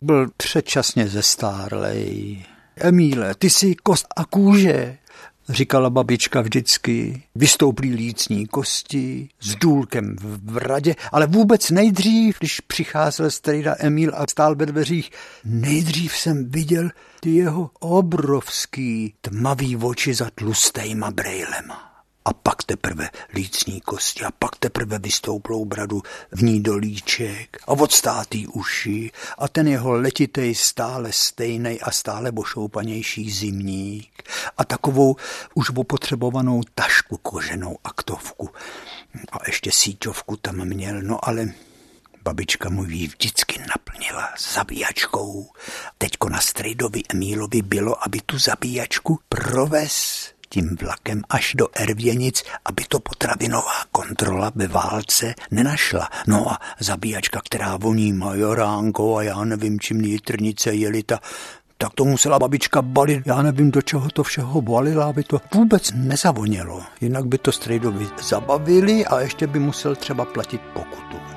Byl 0.02 0.30
předčasně 0.36 1.08
zestárlej. 1.08 2.44
Emíle, 2.76 3.34
ty 3.34 3.50
jsi 3.50 3.74
kost 3.74 4.06
a 4.16 4.24
kůže, 4.24 4.98
říkala 5.48 5.90
babička 5.90 6.40
vždycky, 6.40 7.22
vystouplí 7.34 7.94
lícní 7.94 8.46
kosti 8.46 9.28
s 9.40 9.54
důlkem 9.54 10.16
v 10.20 10.56
radě, 10.56 10.94
ale 11.12 11.26
vůbec 11.26 11.70
nejdřív, 11.70 12.38
když 12.38 12.60
přicházel 12.60 13.30
strejda 13.30 13.76
Emil 13.78 14.12
a 14.14 14.24
stál 14.30 14.54
ve 14.54 14.66
dveřích, 14.66 15.10
nejdřív 15.44 16.16
jsem 16.16 16.50
viděl 16.50 16.90
ty 17.20 17.30
jeho 17.30 17.70
obrovský 17.80 19.14
tmavý 19.20 19.76
oči 19.76 20.14
za 20.14 20.30
tlustejma 20.34 21.10
brejlema 21.10 21.83
a 22.24 22.32
pak 22.32 22.62
teprve 22.64 23.10
lícní 23.34 23.80
kosti 23.80 24.24
a 24.24 24.30
pak 24.30 24.56
teprve 24.56 24.98
vystouplou 24.98 25.64
bradu 25.64 26.02
v 26.30 26.42
ní 26.42 26.62
dolíček 26.62 27.56
a 27.66 27.68
odstátý 27.68 28.46
uši 28.46 29.10
a 29.38 29.48
ten 29.48 29.68
jeho 29.68 29.92
letitej 29.92 30.54
stále 30.54 31.12
stejnej 31.12 31.78
a 31.82 31.90
stále 31.90 32.32
bošoupanější 32.32 33.30
zimník 33.30 34.22
a 34.58 34.64
takovou 34.64 35.16
už 35.54 35.70
opotřebovanou 35.70 36.60
tašku 36.74 37.16
koženou 37.16 37.76
aktovku 37.84 38.50
a 39.32 39.38
ještě 39.46 39.72
síťovku 39.72 40.36
tam 40.36 40.64
měl, 40.64 41.02
no 41.02 41.28
ale 41.28 41.48
Babička 42.24 42.70
mu 42.70 42.84
ji 42.84 43.06
vždycky 43.06 43.60
naplnila 43.60 44.28
zabíjačkou. 44.54 45.50
Teďko 45.98 46.28
na 46.28 46.40
Strejdovi 46.40 47.02
Emílovi 47.08 47.62
bylo, 47.62 48.04
aby 48.04 48.20
tu 48.20 48.38
zabíjačku 48.38 49.20
provez 49.28 50.33
tím 50.54 50.76
vlakem 50.80 51.22
až 51.28 51.54
do 51.54 51.68
Ervěnic, 51.72 52.42
aby 52.64 52.84
to 52.88 53.00
potravinová 53.00 53.84
kontrola 53.92 54.52
ve 54.54 54.66
válce 54.66 55.34
nenašla. 55.50 56.08
No 56.26 56.52
a 56.52 56.58
zabíjačka, 56.78 57.40
která 57.44 57.76
voní 57.76 58.12
majoránkou 58.12 59.16
a 59.16 59.22
já 59.22 59.44
nevím, 59.44 59.80
čím 59.80 60.00
jitrnice 60.00 60.74
jeli 60.74 61.02
ta 61.02 61.20
tak 61.78 61.94
to 61.94 62.04
musela 62.04 62.38
babička 62.38 62.82
balit. 62.82 63.26
Já 63.26 63.42
nevím, 63.42 63.70
do 63.70 63.82
čeho 63.82 64.08
to 64.10 64.22
všeho 64.22 64.62
balila, 64.62 65.04
aby 65.04 65.24
to 65.24 65.40
vůbec 65.54 65.92
nezavonělo. 65.94 66.82
Jinak 67.00 67.26
by 67.26 67.38
to 67.38 67.52
strejdovi 67.52 68.06
zabavili 68.22 69.06
a 69.06 69.20
ještě 69.20 69.46
by 69.46 69.58
musel 69.58 69.96
třeba 69.96 70.24
platit 70.24 70.60
pokutu. 70.74 71.33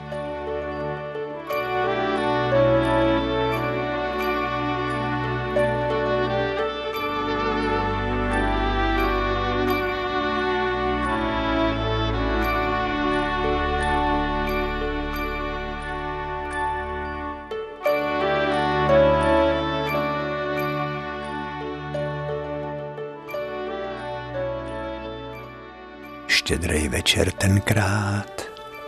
Štědrý 26.48 26.88
večer 26.88 27.32
tenkrát, 27.32 28.42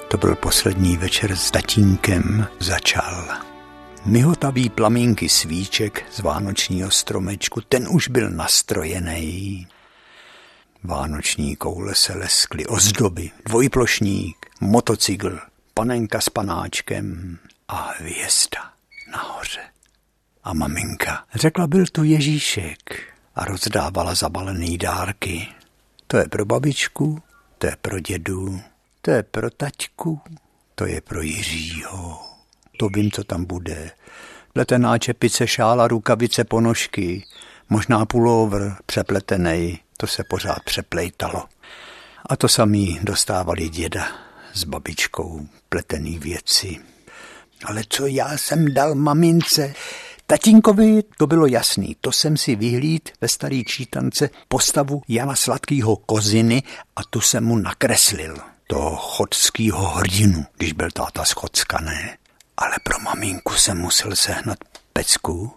to 0.07 0.17
byl 0.17 0.35
poslední 0.35 0.97
večer 0.97 1.35
s 1.35 1.51
tatínkem, 1.51 2.47
začal. 2.59 3.27
Myhotavý 4.05 4.69
plamínky 4.69 5.29
svíček 5.29 6.05
z 6.11 6.19
vánočního 6.19 6.91
stromečku, 6.91 7.61
ten 7.61 7.87
už 7.89 8.07
byl 8.07 8.29
nastrojený. 8.29 9.67
Vánoční 10.83 11.55
koule 11.55 11.95
se 11.95 12.13
leskly, 12.13 12.65
ozdoby, 12.65 13.31
dvojplošník, 13.45 14.45
motocykl, 14.61 15.39
panenka 15.73 16.21
s 16.21 16.29
panáčkem 16.29 17.37
a 17.67 17.93
hvězda 17.97 18.71
nahoře. 19.11 19.63
A 20.43 20.53
maminka 20.53 21.23
řekla, 21.35 21.67
byl 21.67 21.85
tu 21.91 22.03
Ježíšek 22.03 23.13
a 23.35 23.45
rozdávala 23.45 24.15
zabalený 24.15 24.77
dárky. 24.77 25.47
To 26.07 26.17
je 26.17 26.27
pro 26.27 26.45
babičku, 26.45 27.21
to 27.59 27.67
je 27.67 27.75
pro 27.81 27.99
dědu, 27.99 28.61
to 29.01 29.11
je 29.11 29.23
pro 29.23 29.49
taťku, 29.49 30.21
to 30.75 30.85
je 30.85 31.01
pro 31.01 31.21
Jiřího. 31.21 32.19
To 32.77 32.89
vím, 32.89 33.11
co 33.11 33.23
tam 33.23 33.45
bude. 33.45 33.91
Pletená 34.53 34.97
čepice, 34.97 35.47
šála, 35.47 35.87
rukavice, 35.87 36.43
ponožky, 36.43 37.25
možná 37.69 38.05
pullover 38.05 38.75
přepletený, 38.85 39.79
to 39.97 40.07
se 40.07 40.23
pořád 40.29 40.63
přeplejtalo. 40.65 41.45
A 42.25 42.35
to 42.35 42.47
samý 42.47 42.99
dostávali 43.03 43.69
děda 43.69 44.07
s 44.53 44.63
babičkou 44.63 45.47
pletený 45.69 46.19
věci. 46.19 46.77
Ale 47.65 47.83
co 47.89 48.07
já 48.07 48.37
jsem 48.37 48.73
dal 48.73 48.95
mamince? 48.95 49.73
Tatínkovi 50.29 51.03
to 51.17 51.27
bylo 51.27 51.45
jasný, 51.45 51.95
to 52.01 52.11
jsem 52.11 52.37
si 52.37 52.55
vyhlíd 52.55 53.09
ve 53.21 53.27
starý 53.27 53.65
čítance 53.65 54.29
postavu 54.47 55.01
Jana 55.07 55.35
Sladkýho 55.35 55.95
Koziny 55.95 56.63
a 56.95 57.03
tu 57.03 57.21
jsem 57.21 57.45
mu 57.45 57.57
nakreslil, 57.57 58.37
toho 58.67 58.95
chodskýho 58.95 59.87
hrdinu, 59.87 60.45
když 60.57 60.73
byl 60.73 60.91
táta 60.91 61.25
z 61.25 61.31
Chodska, 61.31 61.81
ne? 61.81 62.17
Ale 62.57 62.75
pro 62.83 62.99
maminku 62.99 63.53
jsem 63.53 63.77
musel 63.77 64.15
sehnat 64.15 64.57
pecku. 64.93 65.51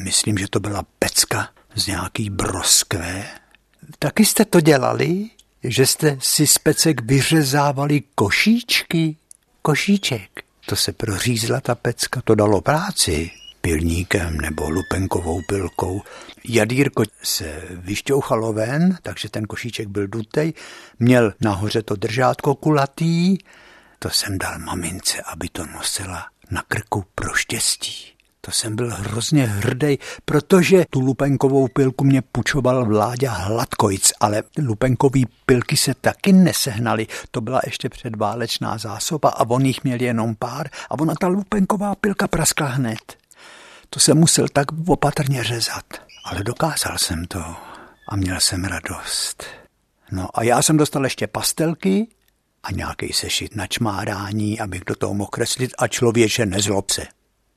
Myslím, 0.00 0.38
že 0.38 0.48
to 0.50 0.60
byla 0.60 0.84
pecka 0.98 1.48
z 1.74 1.86
nějaký 1.86 2.30
broskve. 2.30 3.28
Taky 3.98 4.24
jste 4.24 4.44
to 4.44 4.60
dělali? 4.60 5.30
Že 5.64 5.86
jste 5.86 6.18
si 6.20 6.46
z 6.46 6.58
pecek 6.58 7.00
vyřezávali 7.02 8.02
košíčky? 8.14 9.16
Košíček. 9.62 10.42
To 10.66 10.76
se 10.76 10.92
prořízla 10.92 11.60
ta 11.60 11.74
pecka, 11.74 12.20
to 12.24 12.34
dalo 12.34 12.60
práci 12.60 13.30
pilníkem 13.68 14.40
nebo 14.40 14.70
lupenkovou 14.70 15.42
pilkou. 15.42 16.02
Jadírko 16.44 17.02
se 17.22 17.62
vyšťouchalo 17.70 18.52
ven, 18.52 18.98
takže 19.02 19.28
ten 19.28 19.44
košíček 19.44 19.88
byl 19.88 20.06
dutej, 20.06 20.52
měl 20.98 21.32
nahoře 21.40 21.82
to 21.82 21.96
držátko 21.96 22.54
kulatý, 22.54 23.38
to 23.98 24.10
jsem 24.10 24.38
dal 24.38 24.58
mamince, 24.58 25.22
aby 25.22 25.48
to 25.48 25.66
nosila 25.66 26.26
na 26.50 26.62
krku 26.68 27.04
pro 27.14 27.34
štěstí. 27.34 27.94
To 28.40 28.50
jsem 28.50 28.76
byl 28.76 28.90
hrozně 28.90 29.46
hrdý, 29.46 29.98
protože 30.24 30.84
tu 30.90 31.00
lupenkovou 31.00 31.68
pilku 31.68 32.04
mě 32.04 32.22
pučoval 32.22 32.84
Vláďa 32.84 33.32
Hladkojc, 33.32 34.12
ale 34.20 34.42
lupenkový 34.58 35.26
pilky 35.46 35.76
se 35.76 35.94
taky 35.94 36.32
nesehnaly. 36.32 37.06
To 37.30 37.40
byla 37.40 37.60
ještě 37.64 37.88
předválečná 37.88 38.78
zásoba 38.78 39.28
a 39.28 39.50
on 39.50 39.66
jich 39.66 39.84
měl 39.84 40.02
jenom 40.02 40.34
pár 40.34 40.68
a 40.90 40.98
ona 40.98 41.14
ta 41.20 41.26
lupenková 41.26 41.94
pilka 41.94 42.28
praskla 42.28 42.66
hned. 42.66 43.27
To 43.90 44.00
jsem 44.00 44.18
musel 44.18 44.46
tak 44.52 44.66
opatrně 44.86 45.44
řezat, 45.44 45.84
ale 46.24 46.44
dokázal 46.44 46.98
jsem 46.98 47.24
to 47.24 47.44
a 48.08 48.16
měl 48.16 48.40
jsem 48.40 48.64
radost. 48.64 49.44
No 50.12 50.28
a 50.34 50.42
já 50.42 50.62
jsem 50.62 50.76
dostal 50.76 51.04
ještě 51.04 51.26
pastelky 51.26 52.08
a 52.62 52.72
nějaký 52.72 53.12
sešit 53.12 53.56
na 53.56 53.66
čmárání, 53.66 54.60
abych 54.60 54.82
do 54.86 54.94
toho 54.94 55.14
mohl 55.14 55.28
kreslit 55.28 55.70
a 55.78 55.88
člověče 55.88 56.46
nezlob 56.46 56.90
se. 56.90 57.06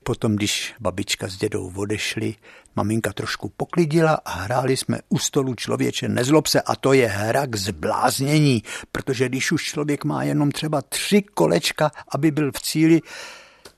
Potom, 0.03 0.35
když 0.35 0.73
babička 0.79 1.27
s 1.27 1.37
dědou 1.37 1.73
odešli, 1.75 2.35
maminka 2.75 3.13
trošku 3.13 3.49
poklidila 3.57 4.13
a 4.25 4.31
hráli 4.31 4.77
jsme 4.77 4.99
u 5.09 5.19
stolu 5.19 5.55
člověče 5.55 6.09
nezlob 6.09 6.47
se 6.47 6.61
a 6.61 6.75
to 6.75 6.93
je 6.93 7.07
hra 7.07 7.45
k 7.45 7.55
zbláznění, 7.55 8.63
protože 8.91 9.29
když 9.29 9.51
už 9.51 9.63
člověk 9.63 10.05
má 10.05 10.23
jenom 10.23 10.51
třeba 10.51 10.81
tři 10.81 11.21
kolečka, 11.21 11.91
aby 12.07 12.31
byl 12.31 12.51
v 12.51 12.61
cíli, 12.61 13.01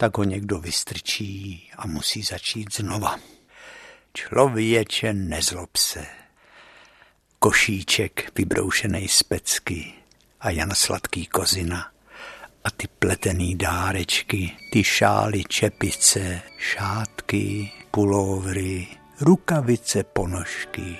tak 0.03 0.17
ho 0.17 0.23
někdo 0.23 0.59
vystrčí 0.59 1.69
a 1.77 1.87
musí 1.87 2.23
začít 2.23 2.75
znova. 2.75 3.19
Člověče, 4.13 5.13
nezlob 5.13 5.77
se. 5.77 6.05
Košíček 7.39 8.31
vybroušený 8.37 9.07
z 9.07 9.23
pecky 9.23 9.93
a 10.39 10.49
Jan 10.49 10.75
Sladký 10.75 11.25
kozina 11.25 11.91
a 12.63 12.71
ty 12.71 12.87
pletený 12.99 13.55
dárečky, 13.55 14.51
ty 14.73 14.83
šály, 14.83 15.43
čepice, 15.43 16.41
šátky, 16.57 17.71
pulovry, 17.91 18.87
rukavice, 19.21 20.03
ponožky. 20.03 20.97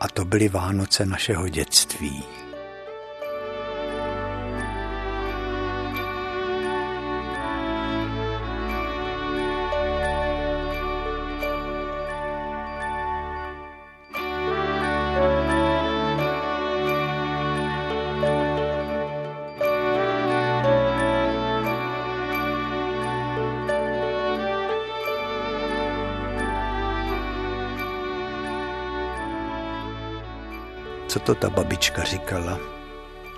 A 0.00 0.08
to 0.08 0.24
byly 0.24 0.48
Vánoce 0.48 1.06
našeho 1.06 1.48
dětství. 1.48 2.39
Co 31.10 31.18
to 31.18 31.34
ta 31.34 31.50
babička 31.50 32.04
říkala. 32.04 32.58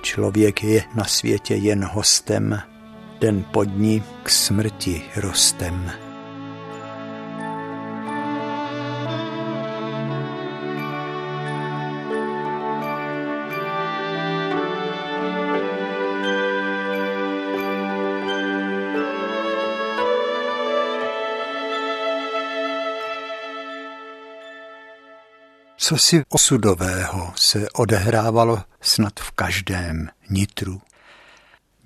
Člověk 0.03 0.65
je 0.65 0.85
na 0.95 1.05
světě 1.05 1.55
jen 1.55 1.85
hostem, 1.85 2.61
den 3.21 3.45
pod 3.53 3.69
ní 3.77 4.03
k 4.23 4.31
smrti 4.31 5.03
rostem. 5.17 5.91
Co 25.85 25.97
si 25.97 26.23
osudového 26.29 27.33
se 27.37 27.71
odehrávalo 27.71 28.63
snad 28.81 29.21
v 29.21 29.31
každém 29.31 30.09
nitru. 30.31 30.83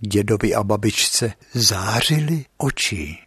Dědovi 0.01 0.55
a 0.55 0.65
babičce 0.65 1.33
zářily 1.55 2.45
oči. 2.57 3.19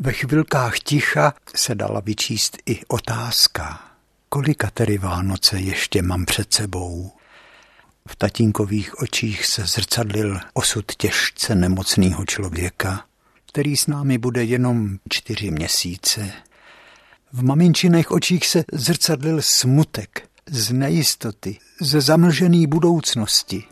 Ve 0.00 0.12
chvilkách 0.12 0.78
ticha 0.78 1.34
se 1.54 1.74
dala 1.74 2.00
vyčíst 2.00 2.58
i 2.66 2.86
otázka, 2.86 3.80
kolika 4.28 4.70
tedy 4.70 4.98
Vánoce 4.98 5.58
ještě 5.58 6.02
mám 6.02 6.24
před 6.24 6.54
sebou. 6.54 7.12
V 8.08 8.16
tatínkových 8.16 8.98
očích 8.98 9.46
se 9.46 9.66
zrcadlil 9.66 10.40
osud 10.52 10.92
těžce 10.96 11.54
nemocného 11.54 12.24
člověka, 12.26 13.04
který 13.48 13.76
s 13.76 13.86
námi 13.86 14.18
bude 14.18 14.44
jenom 14.44 14.98
čtyři 15.08 15.50
měsíce. 15.50 16.32
V 17.32 17.44
maminčiných 17.44 18.10
očích 18.10 18.46
se 18.46 18.64
zrcadlil 18.72 19.42
smutek 19.42 20.28
z 20.50 20.72
nejistoty, 20.72 21.58
ze 21.80 22.00
zamlžené 22.00 22.66
budoucnosti. 22.66 23.64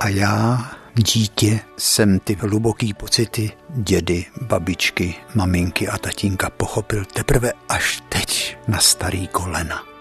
A 0.00 0.08
já, 0.08 0.70
dítě, 0.94 1.60
jsem 1.76 2.18
ty 2.18 2.34
hluboký 2.34 2.94
pocity 2.94 3.50
dědy, 3.68 4.24
babičky, 4.42 5.14
maminky 5.34 5.88
a 5.88 5.98
tatínka 5.98 6.50
pochopil 6.50 7.04
teprve 7.04 7.52
až 7.68 8.02
teď 8.08 8.56
na 8.68 8.78
starý 8.78 9.28
kolena. 9.28 9.93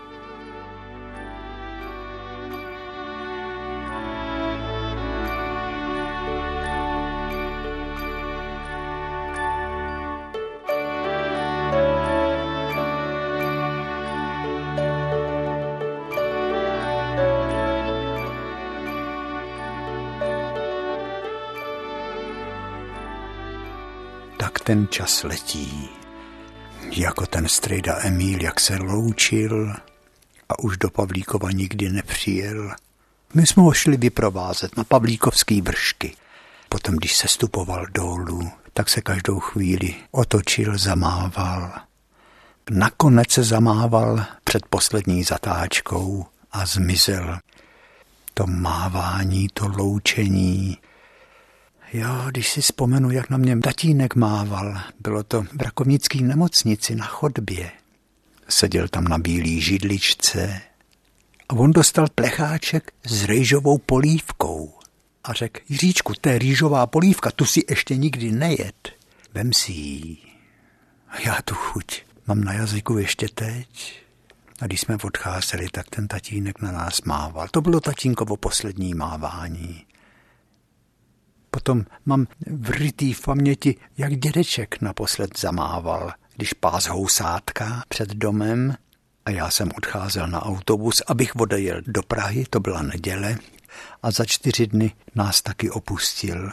Ten 24.64 24.88
čas 24.88 25.24
letí. 25.24 25.90
Jako 26.92 27.26
ten 27.26 27.48
strejda 27.48 27.98
Emil, 28.04 28.42
jak 28.42 28.60
se 28.60 28.76
loučil 28.76 29.74
a 30.50 30.60
už 30.60 30.78
do 30.78 30.90
Pavlíkova 30.90 31.52
nikdy 31.52 31.90
nepřijel. 31.90 32.72
My 33.34 33.48
jsme 33.48 33.64
ho 33.64 33.74
šli 33.74 33.98
vyprovázet 33.98 34.78
na 34.78 34.84
Pavlíkovský 34.84 35.62
vršky. 35.62 36.16
Potom, 36.70 36.96
když 36.96 37.18
se 37.18 37.28
stupoval 37.28 37.86
dolů, 37.92 38.52
tak 38.74 38.90
se 38.90 39.02
každou 39.02 39.40
chvíli 39.40 39.96
otočil, 40.12 40.78
zamával. 40.78 41.74
Nakonec 42.70 43.32
se 43.32 43.44
zamával 43.44 44.26
před 44.44 44.66
poslední 44.66 45.24
zatáčkou 45.24 46.26
a 46.52 46.66
zmizel. 46.66 47.40
To 48.34 48.48
mávání, 48.48 49.48
to 49.54 49.68
loučení, 49.68 50.78
Jo, 51.94 52.28
když 52.30 52.50
si 52.50 52.62
vzpomenu, 52.62 53.12
jak 53.12 53.30
na 53.30 53.38
mě 53.38 53.60
tatínek 53.60 54.16
mával, 54.16 54.82
bylo 55.00 55.24
to 55.24 55.42
v 55.42 55.62
rakovnické 55.62 56.22
nemocnici 56.22 56.96
na 56.96 57.06
chodbě. 57.06 57.72
Seděl 58.50 58.88
tam 58.88 59.04
na 59.04 59.18
bílý 59.18 59.62
židličce 59.62 60.62
a 61.50 61.54
on 61.54 61.72
dostal 61.72 62.08
plecháček 62.16 62.94
s 63.06 63.24
rýžovou 63.24 63.78
polívkou. 63.78 64.74
A 65.24 65.34
řekl, 65.34 65.60
Jiříčku, 65.70 66.14
to 66.22 66.30
je 66.30 66.40
rýžová 66.40 66.88
polívka, 66.88 67.32
tu 67.32 67.46
si 67.46 67.64
ještě 67.70 67.98
nikdy 67.98 68.32
nejed. 68.32 68.90
Vem 69.34 69.54
si 69.54 69.72
ji. 69.72 70.18
A 71.10 71.22
já 71.26 71.42
tu 71.46 71.56
chuť 71.56 72.02
mám 72.28 72.44
na 72.44 72.54
jazyku 72.54 72.98
ještě 72.98 73.28
teď. 73.30 74.02
A 74.62 74.66
když 74.66 74.82
jsme 74.82 74.98
odcházeli, 75.04 75.68
tak 75.72 75.90
ten 75.90 76.08
tatínek 76.08 76.62
na 76.62 76.72
nás 76.72 77.02
mával. 77.02 77.48
To 77.52 77.62
bylo 77.62 77.80
tatínkovo 77.80 78.38
poslední 78.38 78.94
mávání. 78.94 79.86
Potom 81.54 81.86
mám 82.06 82.28
vrytý 82.48 83.14
v 83.14 83.22
paměti, 83.22 83.76
jak 83.98 84.16
dědeček 84.16 84.82
naposled 84.82 85.40
zamával, 85.40 86.12
když 86.36 86.54
pás 86.54 86.86
housátka 86.86 87.84
před 87.88 88.10
domem 88.10 88.76
a 89.26 89.30
já 89.32 89.50
jsem 89.50 89.72
odcházel 89.78 90.28
na 90.28 90.46
autobus, 90.46 91.02
abych 91.08 91.36
odejel 91.36 91.82
do 91.88 92.04
Prahy, 92.04 92.46
to 92.50 92.60
byla 92.60 92.82
neděle, 92.82 93.38
a 94.04 94.12
za 94.12 94.26
čtyři 94.26 94.68
dny 94.68 94.92
nás 95.16 95.42
taky 95.42 95.70
opustil. 95.70 96.52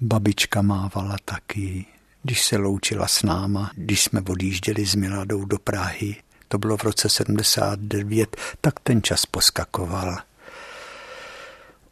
Babička 0.00 0.62
mávala 0.62 1.16
taky, 1.24 1.86
když 2.22 2.44
se 2.44 2.56
loučila 2.56 3.08
s 3.08 3.22
náma, 3.22 3.70
když 3.74 4.04
jsme 4.04 4.20
odjížděli 4.28 4.86
s 4.86 4.94
Miladou 4.94 5.44
do 5.44 5.58
Prahy, 5.58 6.16
to 6.48 6.58
bylo 6.58 6.76
v 6.76 6.82
roce 6.82 7.08
79, 7.08 8.36
tak 8.60 8.80
ten 8.80 9.02
čas 9.02 9.26
poskakoval. 9.26 10.16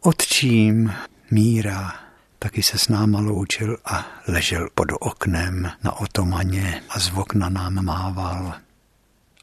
Otčím 0.01 0.93
Míra 1.33 1.93
taky 2.39 2.63
se 2.63 2.77
s 2.77 2.87
náma 2.87 3.19
loučil 3.19 3.77
a 3.85 4.05
ležel 4.27 4.69
pod 4.75 4.87
oknem 4.99 5.71
na 5.83 5.91
otomaně 5.99 6.83
a 6.89 6.99
z 6.99 7.11
okna 7.17 7.49
nám 7.49 7.85
mával. 7.85 8.53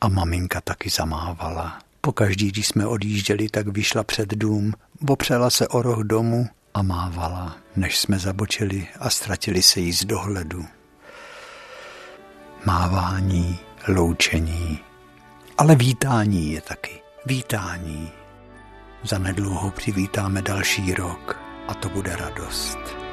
A 0.01 0.09
maminka 0.09 0.61
taky 0.61 0.91
zamávala. 0.91 1.79
Pokaždý, 2.01 2.49
když 2.49 2.67
jsme 2.67 2.87
odjížděli, 2.87 3.49
tak 3.49 3.69
vyšla 3.69 4.05
před 4.05 4.29
dům, 4.29 4.73
opřela 5.09 5.51
se 5.51 5.69
o 5.69 5.83
roh 5.83 5.99
domu 5.99 6.49
a 6.75 6.83
mávala, 6.83 7.57
než 7.77 7.99
jsme 7.99 8.19
zabočili 8.19 8.87
a 9.01 9.11
ztratili 9.11 9.63
se 9.63 9.81
jí 9.81 9.93
z 9.93 10.05
dohledu. 10.05 10.67
Mávání, 12.65 13.59
loučení, 13.89 14.81
ale 15.59 15.75
vítání 15.77 16.53
je 16.53 16.61
taky. 16.61 17.01
Vítání. 17.27 18.11
Zanedlouho 19.05 19.71
přivítáme 19.71 20.43
další 20.43 20.95
rok 20.95 21.50
a 21.69 21.75
to 21.75 21.89
bude 21.89 22.17
radost. 22.17 23.10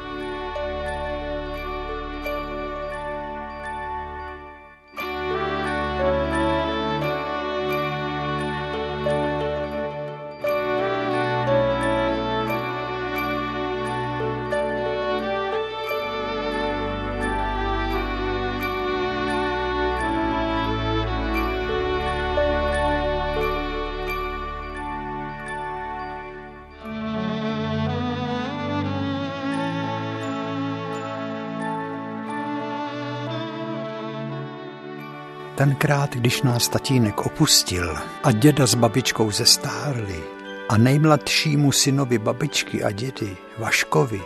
Tenkrát, 35.57 36.15
když 36.15 36.41
nás 36.41 36.69
tatínek 36.69 37.25
opustil 37.25 37.97
a 38.23 38.31
děda 38.31 38.67
s 38.67 38.75
babičkou 38.75 39.31
zestárli 39.31 40.23
a 40.69 40.77
nejmladšímu 40.77 41.71
synovi 41.71 42.17
babičky 42.17 42.83
a 42.83 42.91
dědy, 42.91 43.37
Vaškovi, 43.57 44.21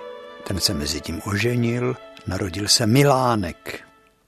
ten 0.48 0.60
se 0.60 0.74
mezi 0.74 1.02
tím 1.02 1.22
oženil, 1.26 1.96
narodil 2.28 2.68
se 2.68 2.88
Milánek 2.88 3.80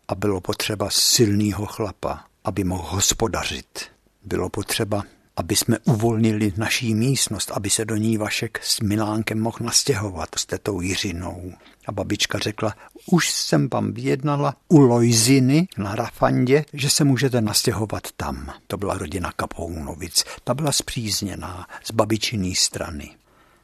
a 0.08 0.16
bylo 0.16 0.42
potřeba 0.42 0.88
silného 0.90 1.66
chlapa, 1.66 2.24
aby 2.44 2.64
mohl 2.64 2.88
hospodařit. 2.90 3.80
Bylo 4.24 4.50
potřeba 4.50 5.04
aby 5.36 5.56
jsme 5.56 5.78
uvolnili 5.80 6.54
naší 6.58 6.96
místnost, 6.96 7.52
aby 7.52 7.70
se 7.70 7.86
do 7.86 7.96
ní 7.96 8.18
Vašek 8.18 8.60
s 8.64 8.80
Milánkem 8.80 9.42
mohl 9.42 9.58
nastěhovat 9.62 10.30
s 10.38 10.46
tetou 10.46 10.82
Jiřinou. 10.82 11.54
A 11.88 11.92
babička 11.92 12.40
řekla, 12.40 12.76
už 13.12 13.32
jsem 13.32 13.70
vám 13.74 13.94
vyjednala 13.94 14.56
u 14.68 14.80
Lojziny 14.80 15.68
na 15.78 15.96
Rafandě, 15.96 16.66
že 16.74 16.90
se 16.90 17.04
můžete 17.04 17.42
nastěhovat 17.42 18.12
tam. 18.18 18.54
To 18.68 18.78
byla 18.78 18.98
rodina 18.98 19.32
Kapounovic. 19.32 20.24
Ta 20.44 20.54
byla 20.54 20.72
zpřízněná 20.72 21.68
z 21.84 21.92
babičiný 21.92 22.56
strany. 22.56 23.12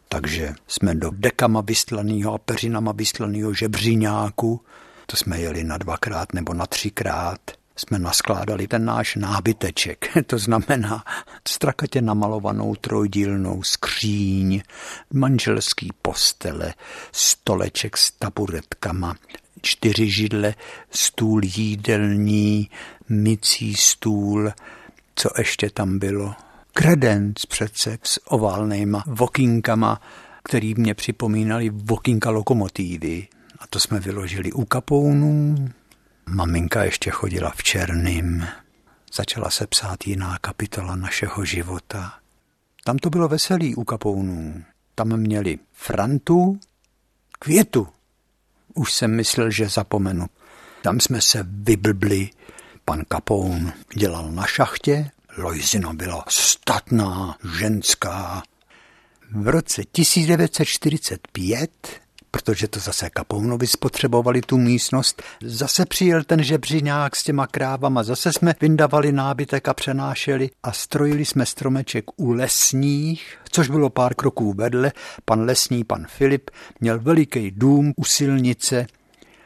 Takže 0.09 0.55
jsme 0.67 0.95
do 0.95 1.11
dekama 1.13 1.61
vystlaného 1.61 2.33
a 2.33 2.37
peřinama 2.37 2.91
vystlaného 2.91 3.53
žebříňáku, 3.53 4.61
to 5.05 5.17
jsme 5.17 5.39
jeli 5.39 5.63
na 5.63 5.77
dvakrát 5.77 6.33
nebo 6.33 6.53
na 6.53 6.65
třikrát, 6.65 7.39
jsme 7.79 7.99
naskládali 7.99 8.67
ten 8.67 8.85
náš 8.85 9.15
nábyteček, 9.15 10.17
to 10.25 10.37
znamená 10.37 11.03
strakatě 11.47 12.01
namalovanou 12.01 12.75
trojdílnou 12.75 13.63
skříň, 13.63 14.61
manželský 15.13 15.89
postele, 16.01 16.73
stoleček 17.11 17.97
s 17.97 18.11
taburetkama, 18.11 19.15
čtyři 19.61 20.09
židle, 20.09 20.55
stůl 20.91 21.41
jídelní, 21.43 22.69
mycí 23.09 23.75
stůl, 23.75 24.51
co 25.15 25.29
ještě 25.37 25.69
tam 25.69 25.99
bylo. 25.99 26.35
Kredenc 26.73 27.45
přece 27.45 27.97
s 28.03 28.31
oválnýma 28.31 29.03
vokínkama, 29.07 30.01
který 30.43 30.75
mě 30.75 30.93
připomínali 30.93 31.69
vokínka 31.69 32.29
lokomotívy. 32.29 33.27
A 33.59 33.67
to 33.67 33.79
jsme 33.79 33.99
vyložili 33.99 34.51
u 34.51 34.65
kapounů, 34.65 35.55
Maminka 36.31 36.83
ještě 36.83 37.11
chodila 37.11 37.51
v 37.55 37.63
černým. 37.63 38.47
Začala 39.13 39.49
se 39.49 39.67
psát 39.67 40.07
jiná 40.07 40.37
kapitola 40.41 40.95
našeho 40.95 41.45
života. 41.45 42.13
Tam 42.83 42.97
to 42.97 43.09
bylo 43.09 43.27
veselý 43.27 43.75
u 43.75 43.83
kapounů. 43.83 44.63
Tam 44.95 45.17
měli 45.17 45.59
frantu, 45.73 46.59
květu. 47.39 47.87
Už 48.73 48.93
jsem 48.93 49.15
myslel, 49.15 49.51
že 49.51 49.69
zapomenu. 49.69 50.27
Tam 50.81 50.99
jsme 50.99 51.21
se 51.21 51.45
vyblbli. 51.49 52.29
Pan 52.85 53.03
Kapoun 53.07 53.73
dělal 53.95 54.31
na 54.31 54.45
šachtě, 54.45 55.11
Lojzina 55.37 55.93
byla 55.93 56.25
statná, 56.29 57.37
ženská. 57.59 58.43
v 59.31 59.47
roce 59.47 59.83
1945 59.91 62.01
protože 62.31 62.67
to 62.67 62.79
zase 62.79 63.09
Kapounovi 63.09 63.67
spotřebovali 63.67 64.41
tu 64.41 64.57
místnost. 64.57 65.23
Zase 65.43 65.85
přijel 65.85 66.23
ten 66.23 66.43
žebřiňák 66.43 67.15
s 67.15 67.23
těma 67.23 67.47
krávama, 67.47 68.03
zase 68.03 68.33
jsme 68.33 68.55
vyndavali 68.61 69.11
nábytek 69.11 69.67
a 69.67 69.73
přenášeli 69.73 70.49
a 70.63 70.71
strojili 70.71 71.25
jsme 71.25 71.45
stromeček 71.45 72.05
u 72.17 72.31
lesních, 72.31 73.37
což 73.51 73.69
bylo 73.69 73.89
pár 73.89 74.13
kroků 74.13 74.53
vedle. 74.53 74.91
Pan 75.25 75.41
lesní, 75.41 75.83
pan 75.83 76.05
Filip, 76.09 76.49
měl 76.81 76.99
veliký 76.99 77.51
dům 77.51 77.93
u 77.97 78.03
silnice, 78.03 78.87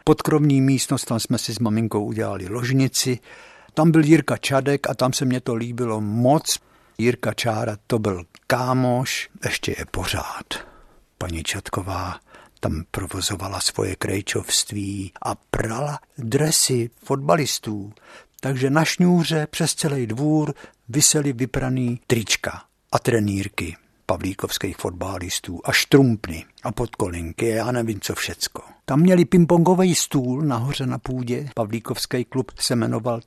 podkrovní 0.03 0.61
místnost, 0.61 1.05
tam 1.05 1.19
jsme 1.19 1.37
si 1.37 1.53
s 1.53 1.59
maminkou 1.59 2.05
udělali 2.05 2.47
ložnici. 2.49 3.19
Tam 3.73 3.91
byl 3.91 4.03
Jirka 4.05 4.37
Čadek 4.37 4.89
a 4.89 4.93
tam 4.93 5.13
se 5.13 5.25
mně 5.25 5.41
to 5.41 5.55
líbilo 5.55 6.01
moc. 6.01 6.59
Jirka 6.97 7.33
Čára 7.33 7.77
to 7.87 7.99
byl 7.99 8.23
kámoš, 8.47 9.29
ještě 9.45 9.75
je 9.77 9.85
pořád. 9.91 10.45
Paní 11.17 11.43
Čatková 11.43 12.19
tam 12.63 12.83
provozovala 12.91 13.59
svoje 13.59 13.95
krejčovství 13.95 15.11
a 15.21 15.35
prala 15.35 15.99
dresy 16.17 16.89
fotbalistů. 17.03 17.93
Takže 18.39 18.69
na 18.69 18.85
šňůře 18.85 19.47
přes 19.47 19.75
celý 19.75 20.07
dvůr 20.07 20.53
vysely 20.89 21.33
vypraný 21.33 21.99
trička 22.07 22.63
a 22.91 22.99
trenýrky 22.99 23.75
pavlíkovských 24.05 24.77
fotbalistů 24.77 25.61
a 25.63 25.71
štrumpny 25.71 26.45
a 26.63 26.71
podkolinky, 26.71 27.47
já 27.47 27.71
nevím 27.71 27.99
co 27.99 28.15
všecko. 28.15 28.72
Tam 28.85 28.99
měli 28.99 29.25
pingpongový 29.25 29.95
stůl 29.95 30.41
nahoře 30.41 30.85
na 30.85 30.97
půdě. 30.97 31.49
Pavlíkovský 31.55 32.25
klub 32.25 32.51
se 32.59 32.75
jmenoval 32.75 33.19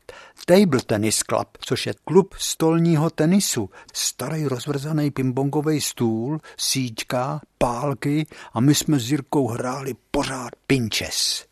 Table 0.47 0.81
Tennis 0.87 1.19
Club, 1.19 1.49
což 1.61 1.87
je 1.87 1.95
klub 2.05 2.35
stolního 2.39 3.11
tenisu. 3.11 3.71
Starý 3.93 4.45
rozvrzaný 4.45 5.11
pingpongový 5.11 5.81
stůl, 5.81 6.41
síťka, 6.59 7.41
pálky 7.59 8.27
a 8.53 8.61
my 8.61 8.75
jsme 8.75 8.99
s 8.99 9.11
Jirkou 9.11 9.49
hráli 9.49 9.95
pořád 10.11 10.51
pinches 10.67 11.47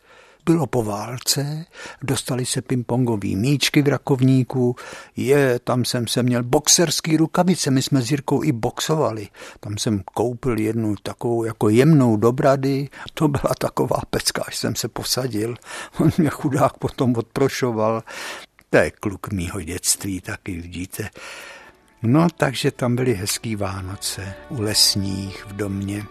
bylo 0.45 0.66
po 0.66 0.82
válce, 0.82 1.64
dostali 2.03 2.47
se 2.47 2.62
pingpongový 2.62 3.36
míčky 3.36 3.82
v 3.82 3.88
rakovníku, 3.88 4.76
je, 5.16 5.59
tam 5.59 5.84
jsem 5.84 6.07
se 6.07 6.22
měl 6.22 6.42
boxerský 6.42 7.16
rukavice, 7.16 7.70
my 7.70 7.82
jsme 7.82 8.03
s 8.03 8.11
Jirkou 8.11 8.42
i 8.42 8.53
boxovali. 8.53 9.28
Tam 9.61 9.78
jsem 9.78 10.03
koupil 10.14 10.61
jednu 10.61 10.95
takovou 11.03 11.45
jako 11.45 11.68
jemnou 11.68 12.16
dobrady, 12.16 12.88
to 13.14 13.28
byla 13.28 13.55
taková 13.59 14.01
pecka, 14.11 14.42
až 14.47 14.57
jsem 14.57 14.74
se 14.74 14.88
posadil. 14.88 15.55
On 16.01 16.11
mě 16.18 16.30
chudák 16.30 16.76
potom 16.78 17.16
odprošoval. 17.16 18.03
To 18.70 18.76
je 18.76 18.90
kluk 18.90 19.32
mýho 19.32 19.61
dětství, 19.61 20.20
taky 20.20 20.61
vidíte. 20.61 21.11
No, 22.03 22.28
takže 22.36 22.70
tam 22.70 22.97
byly 22.97 23.14
hezký 23.14 23.57
Vánoce 23.57 24.34
u 24.49 24.62
lesních 24.62 25.47
v 25.47 25.53
domě. 25.53 26.05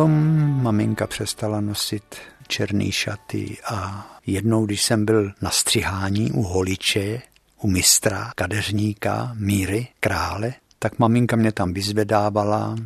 Potom 0.00 0.62
maminka 0.62 1.06
přestala 1.06 1.60
nosit 1.60 2.02
černé 2.48 2.92
šaty 2.92 3.56
a 3.70 4.06
jednou, 4.26 4.66
když 4.66 4.82
jsem 4.82 5.04
byl 5.04 5.32
na 5.42 5.50
střihání 5.50 6.32
u 6.32 6.42
holiče, 6.42 7.22
u 7.60 7.70
mistra, 7.70 8.32
kadeřníka, 8.36 9.32
míry, 9.34 9.88
krále, 10.00 10.52
tak 10.78 10.98
maminka 10.98 11.36
mě 11.36 11.52
tam 11.52 11.72
vyzvedávala 11.72 12.76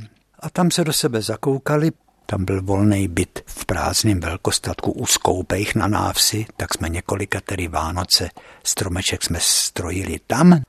a 0.40 0.50
tam 0.50 0.70
se 0.70 0.84
do 0.84 0.92
sebe 0.92 1.22
zakoukali. 1.22 1.90
Tam 2.26 2.44
byl 2.44 2.62
volný 2.62 3.08
byt 3.08 3.42
v 3.46 3.64
prázdném 3.66 4.20
velkostatku 4.20 4.92
u 4.92 5.06
Skoupejch 5.06 5.74
na 5.74 5.86
návsi, 5.86 6.46
tak 6.56 6.74
jsme 6.74 6.88
několika 6.88 7.40
tedy 7.40 7.68
Vánoce 7.68 8.28
stromeček 8.64 9.22
jsme 9.22 9.38
strojili 9.40 10.20
tam 10.26 10.62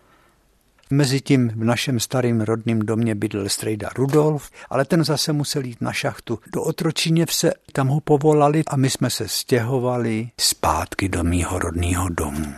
Mezitím 0.92 1.50
v 1.50 1.64
našem 1.64 2.00
starém 2.00 2.42
rodném 2.42 2.80
domě 2.80 3.16
bydl 3.16 3.50
strejda 3.50 3.90
Rudolf, 3.96 4.52
ale 4.70 4.86
ten 4.86 5.04
zase 5.04 5.34
musel 5.34 5.66
jít 5.66 5.82
na 5.82 5.94
šachtu 5.94 6.40
do 6.54 6.64
Otročiněvse, 6.64 7.54
tam 7.72 7.88
ho 7.88 8.02
povolali 8.02 8.64
a 8.68 8.76
my 8.76 8.90
jsme 8.90 9.10
se 9.10 9.28
stěhovali 9.28 10.30
zpátky 10.40 11.10
do 11.10 11.24
mýho 11.24 11.60
rodného 11.60 12.10
domu. 12.10 12.54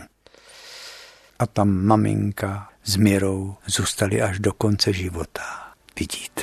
A 1.38 1.46
tam 1.46 1.84
maminka 1.84 2.68
s 2.84 2.96
Mirou 2.96 3.54
zůstali 3.66 4.22
až 4.22 4.38
do 4.38 4.52
konce 4.52 4.92
života. 4.92 5.42
Vidíte. 6.00 6.42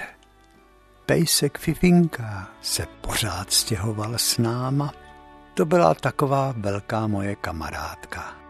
Pejsek 1.05 1.57
Fifinka 1.57 2.47
se 2.61 2.87
pořád 3.01 3.53
stěhoval 3.53 4.13
s 4.17 4.37
náma. 4.37 4.93
To 5.53 5.65
byla 5.65 5.93
taková 5.93 6.53
velká 6.57 7.07
moje 7.07 7.35
kamarádka. 7.35 8.44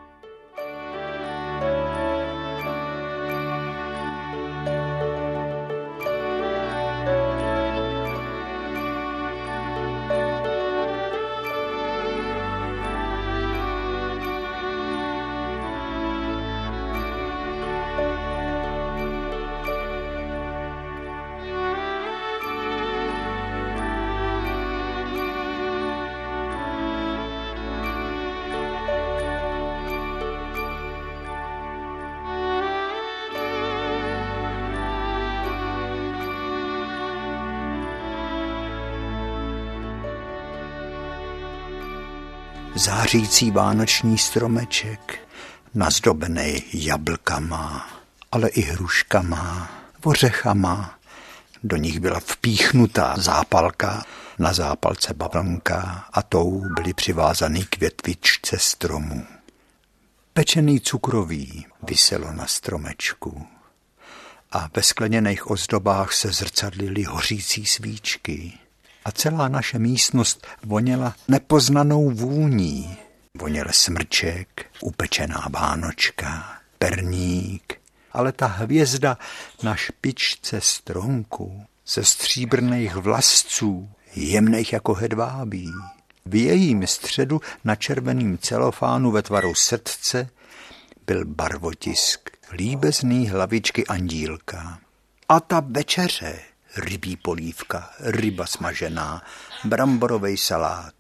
Zářící 42.86 43.52
vánoční 43.52 44.18
stromeček, 44.18 45.20
nazdobený 45.74 46.64
jablkama, 46.74 47.90
ale 48.32 48.50
i 48.50 48.62
hruškama, 48.62 49.72
ořechama. 50.04 51.00
Do 51.64 51.78
nich 51.78 52.00
byla 52.00 52.20
vpíchnutá 52.20 53.16
zápalka, 53.18 54.06
na 54.40 54.54
zápalce 54.54 55.14
bavlnka 55.14 56.06
a 56.14 56.22
tou 56.22 56.64
byly 56.76 56.94
přivázaný 56.94 57.66
k 57.66 57.80
větvičce 57.80 58.58
stromu. 58.60 59.26
Pečený 60.34 60.80
cukroví 60.80 61.66
vyselo 61.84 62.34
na 62.34 62.48
stromečku 62.48 63.48
a 64.52 64.70
ve 64.76 64.84
skleněných 64.84 65.52
ozdobách 65.52 66.14
se 66.14 66.32
zrcadlily 66.32 67.04
hořící 67.04 67.66
svíčky 67.66 68.54
a 69.06 69.12
celá 69.12 69.48
naše 69.48 69.80
místnost 69.80 70.48
voněla 70.64 71.16
nepoznanou 71.28 72.10
vůní. 72.10 72.98
Voněl 73.38 73.66
smrček, 73.72 74.66
upečená 74.82 75.48
vánočka, 75.50 76.60
perník, 76.80 77.82
ale 78.12 78.32
ta 78.32 78.48
hvězda 78.48 79.18
na 79.64 79.76
špičce 79.76 80.62
stronku 80.62 81.66
ze 81.88 82.04
stříbrných 82.04 82.96
vlasců, 82.96 83.90
jemných 84.16 84.74
jako 84.74 84.94
hedvábí. 84.94 85.72
V 86.26 86.36
jejím 86.36 86.88
středu 86.88 87.42
na 87.64 87.76
červeném 87.76 88.38
celofánu 88.38 89.12
ve 89.12 89.22
tvaru 89.22 89.56
srdce 89.56 90.30
byl 91.08 91.26
barvotisk 91.26 92.30
líbezný 92.52 93.30
hlavičky 93.30 93.88
andílka. 93.88 94.80
A 95.30 95.40
ta 95.40 95.64
večeře 95.68 96.40
rybí 96.78 97.16
polívka, 97.16 97.90
ryba 98.00 98.46
smažená, 98.46 99.22
bramborový 99.64 100.38
salát. 100.38 100.94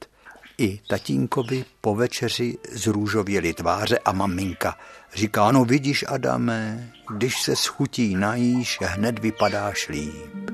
I 0.58 0.80
tatínkovi 0.88 1.66
po 1.82 1.96
večeři 1.96 2.58
zrůžověli 2.72 3.54
tváře 3.54 4.00
a 4.00 4.12
maminka 4.12 4.78
říká, 5.16 5.52
no 5.52 5.66
vidíš, 5.66 6.06
Adame, 6.08 6.92
když 7.18 7.42
se 7.42 7.56
schutí 7.56 8.16
najíš, 8.16 8.80
hned 8.82 9.20
vypadáš 9.20 9.90
líp. 9.90 10.52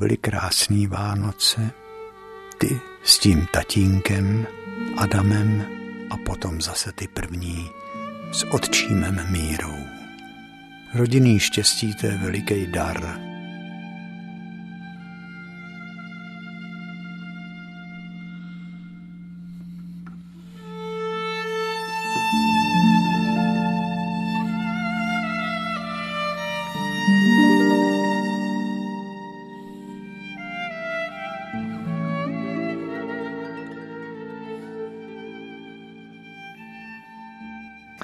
Byly 0.00 0.16
krásné 0.16 0.88
Vánoce. 0.88 1.70
Ty 2.58 2.80
s 3.04 3.18
tím 3.18 3.46
tatínkem, 3.52 4.46
Adamem 4.96 5.66
a 6.10 6.16
potom 6.16 6.60
zase 6.60 6.92
ty 6.92 7.08
první 7.08 7.70
s 8.32 8.44
otčímem 8.44 9.26
Mírou. 9.30 9.78
Rodinný 10.94 11.40
štěstí 11.40 11.94
to 11.94 12.06
je 12.06 12.16
veliký 12.16 12.66
dar. 12.66 13.29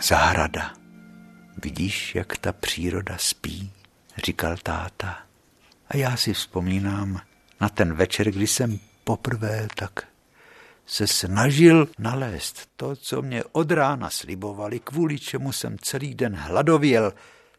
Zahrada. 0.08 0.72
Vidíš, 1.62 2.14
jak 2.14 2.36
ta 2.36 2.52
příroda 2.52 3.16
spí, 3.18 3.72
říkal 4.24 4.56
táta. 4.62 5.18
A 5.88 5.96
já 5.96 6.16
si 6.16 6.32
vzpomínám 6.32 7.20
na 7.60 7.68
ten 7.68 7.94
večer, 7.94 8.30
kdy 8.30 8.46
jsem 8.46 8.78
poprvé 9.04 9.68
tak 9.74 10.08
se 10.86 11.06
snažil 11.06 11.88
nalézt 11.98 12.68
to, 12.76 12.96
co 12.96 13.22
mě 13.22 13.44
od 13.52 13.70
rána 13.70 14.10
slibovali, 14.10 14.80
kvůli 14.80 15.18
čemu 15.18 15.52
jsem 15.52 15.78
celý 15.78 16.14
den 16.14 16.36
hladověl, 16.36 17.12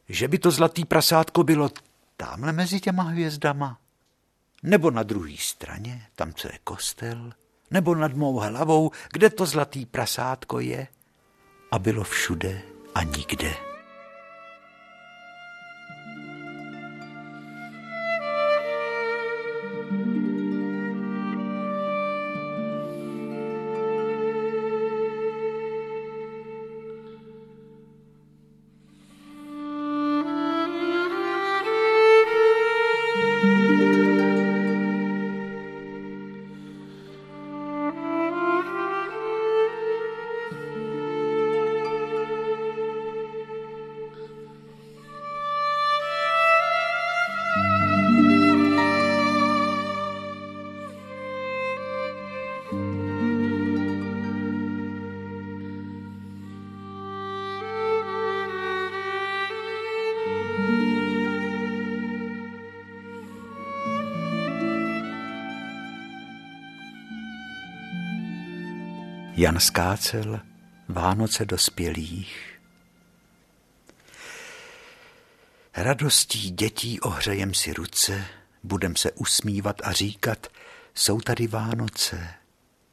že 0.10 0.28
by 0.28 0.40
to 0.40 0.52
zlatý 0.52 0.86
prasátko 0.86 1.44
bylo 1.44 1.70
tamhle 2.18 2.54
mezi 2.54 2.80
těma 2.80 3.04
hvězdama, 3.04 3.80
nebo 4.64 4.92
na 4.92 5.04
druhé 5.04 5.36
straně, 5.40 6.08
tam, 6.16 6.34
co 6.34 6.48
je 6.48 6.60
kostel, 6.64 7.32
nebo 7.72 7.96
nad 7.96 8.14
mou 8.14 8.40
hlavou, 8.40 8.92
kde 9.14 9.30
to 9.30 9.46
zlatý 9.46 9.86
prasátko 9.86 10.60
je 10.60 10.88
a 11.72 11.80
bylo 11.80 12.04
všude 12.04 12.62
a 12.96 13.04
nikde. 13.04 13.67
Jan 69.40 69.60
Skácel, 69.60 70.40
Vánoce 70.88 71.46
dospělých. 71.46 72.60
Radostí 75.76 76.52
dětí 76.52 77.00
ohřejem 77.00 77.54
si 77.54 77.74
ruce, 77.74 78.26
budem 78.64 78.96
se 78.96 79.12
usmívat 79.12 79.82
a 79.84 79.92
říkat, 79.92 80.48
jsou 80.96 81.22
tady 81.22 81.48
Vánoce, 81.48 82.28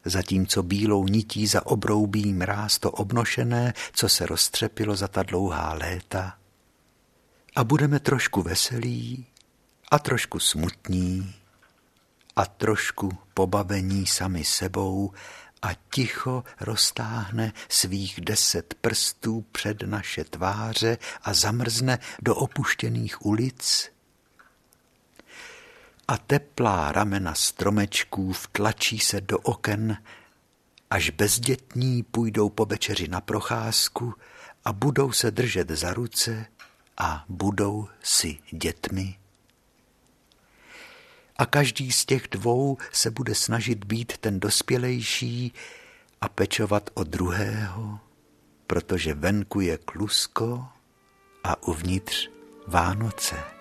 zatímco 0.04 0.62
bílou 0.62 1.06
nití 1.06 1.46
za 1.46 1.66
obroubí 1.66 2.32
mráz 2.32 2.78
to 2.78 2.90
obnošené, 2.90 3.74
co 3.92 4.08
se 4.08 4.26
roztřepilo 4.26 4.96
za 4.96 5.08
ta 5.08 5.22
dlouhá 5.22 5.72
léta. 5.72 6.38
A 7.56 7.64
budeme 7.64 8.00
trošku 8.00 8.42
veselí 8.42 9.26
a 9.90 9.98
trošku 9.98 10.38
smutní 10.38 11.34
a 12.36 12.46
trošku 12.46 13.18
pobavení 13.34 14.06
sami 14.06 14.44
sebou 14.44 15.12
a 15.64 15.74
ticho 15.90 16.44
roztáhne 16.60 17.52
svých 17.68 18.20
deset 18.20 18.74
prstů 18.80 19.44
před 19.52 19.82
naše 19.82 20.24
tváře 20.24 20.98
a 21.22 21.34
zamrzne 21.34 21.98
do 22.22 22.34
opuštěných 22.34 23.26
ulic. 23.26 23.90
A 26.08 26.18
teplá 26.18 26.92
ramena 26.92 27.34
stromečků 27.34 28.32
vtlačí 28.32 28.98
se 28.98 29.20
do 29.20 29.38
oken, 29.38 29.96
až 30.90 31.10
bezdětní 31.10 32.02
půjdou 32.02 32.48
po 32.48 32.64
večeři 32.64 33.08
na 33.08 33.20
procházku 33.20 34.14
a 34.64 34.72
budou 34.72 35.12
se 35.12 35.30
držet 35.30 35.70
za 35.70 35.94
ruce 35.94 36.46
a 36.98 37.24
budou 37.28 37.88
si 38.02 38.38
dětmi 38.50 39.18
a 41.36 41.46
každý 41.46 41.92
z 41.92 42.04
těch 42.04 42.28
dvou 42.30 42.78
se 42.92 43.10
bude 43.10 43.34
snažit 43.34 43.84
být 43.84 44.18
ten 44.18 44.40
dospělejší 44.40 45.52
a 46.20 46.28
pečovat 46.28 46.90
o 46.94 47.04
druhého, 47.04 48.00
protože 48.66 49.14
venku 49.14 49.60
je 49.60 49.78
klusko 49.78 50.66
a 51.44 51.62
uvnitř 51.62 52.30
Vánoce. 52.66 53.53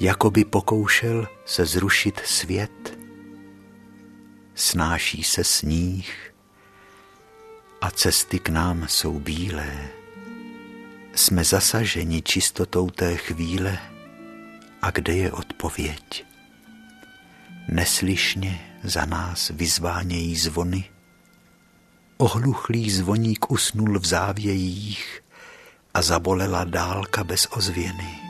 Jako 0.00 0.30
by 0.30 0.44
pokoušel 0.44 1.28
se 1.44 1.66
zrušit 1.66 2.20
svět. 2.24 2.98
Snáší 4.54 5.22
se 5.22 5.44
sníh 5.44 6.34
a 7.80 7.90
cesty 7.90 8.38
k 8.38 8.48
nám 8.48 8.88
jsou 8.88 9.20
bílé. 9.20 9.88
Jsme 11.14 11.44
zasaženi 11.44 12.22
čistotou 12.22 12.90
té 12.90 13.16
chvíle 13.16 13.78
a 14.82 14.90
kde 14.90 15.12
je 15.12 15.32
odpověď? 15.32 16.24
Neslyšně 17.68 18.78
za 18.84 19.04
nás 19.04 19.48
vyzvánějí 19.54 20.36
zvony. 20.36 20.84
Ohluchlý 22.16 22.90
zvoník 22.90 23.50
usnul 23.50 23.98
v 23.98 24.06
závějích 24.06 25.22
a 25.94 26.02
zabolela 26.02 26.64
dálka 26.64 27.24
bez 27.24 27.48
ozvěny 27.50 28.29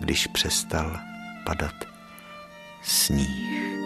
když 0.00 0.26
přestal 0.26 1.00
padat 1.46 1.74
sníh. 2.82 3.83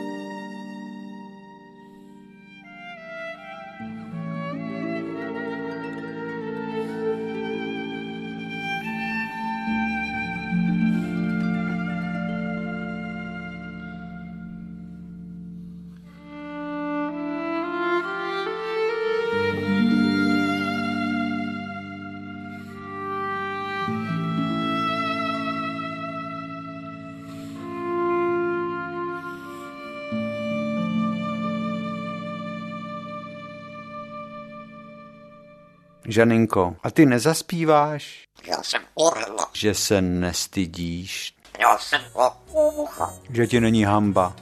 Žaninko, 36.19 36.77
a 36.83 36.91
ty 36.91 37.07
nezaspíváš? 37.07 38.25
Já 38.47 38.63
jsem 38.63 38.83
orla. 38.95 39.47
Že 39.53 39.75
se 39.75 40.03
nestydíš? 40.03 41.35
Já 41.59 41.79
jsem 41.79 42.01
papoucha. 42.13 43.15
Že 43.31 43.47
ti 43.47 43.61
není 43.61 43.85
hamba? 43.85 44.37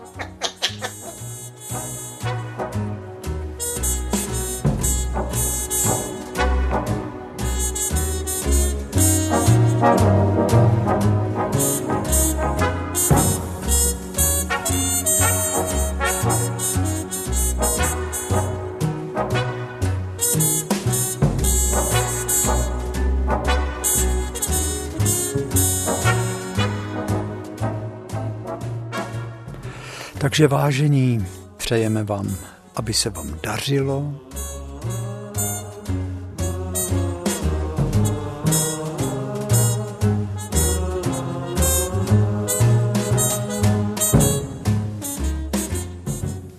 Takže 30.36 30.48
vážení, 30.48 31.26
přejeme 31.56 32.04
vám, 32.04 32.36
aby 32.74 32.94
se 32.94 33.10
vám 33.10 33.38
dařilo, 33.42 34.14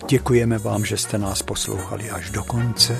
Děkujeme 0.08 0.58
vám, 0.58 0.84
že 0.84 0.96
jste 0.96 1.18
nás 1.18 1.42
poslouchali 1.42 2.10
až 2.10 2.30
do 2.30 2.44
konce. 2.44 2.98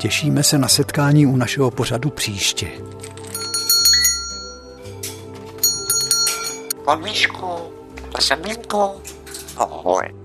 Těšíme 0.00 0.42
se 0.42 0.58
na 0.58 0.68
setkání 0.68 1.26
u 1.26 1.36
našeho 1.36 1.70
pořadu 1.70 2.10
příště. 2.10 2.70
Pan 6.84 7.02
Míšku, 7.02 7.46
Semínko, 8.20 9.00
ahoj. 9.56 10.19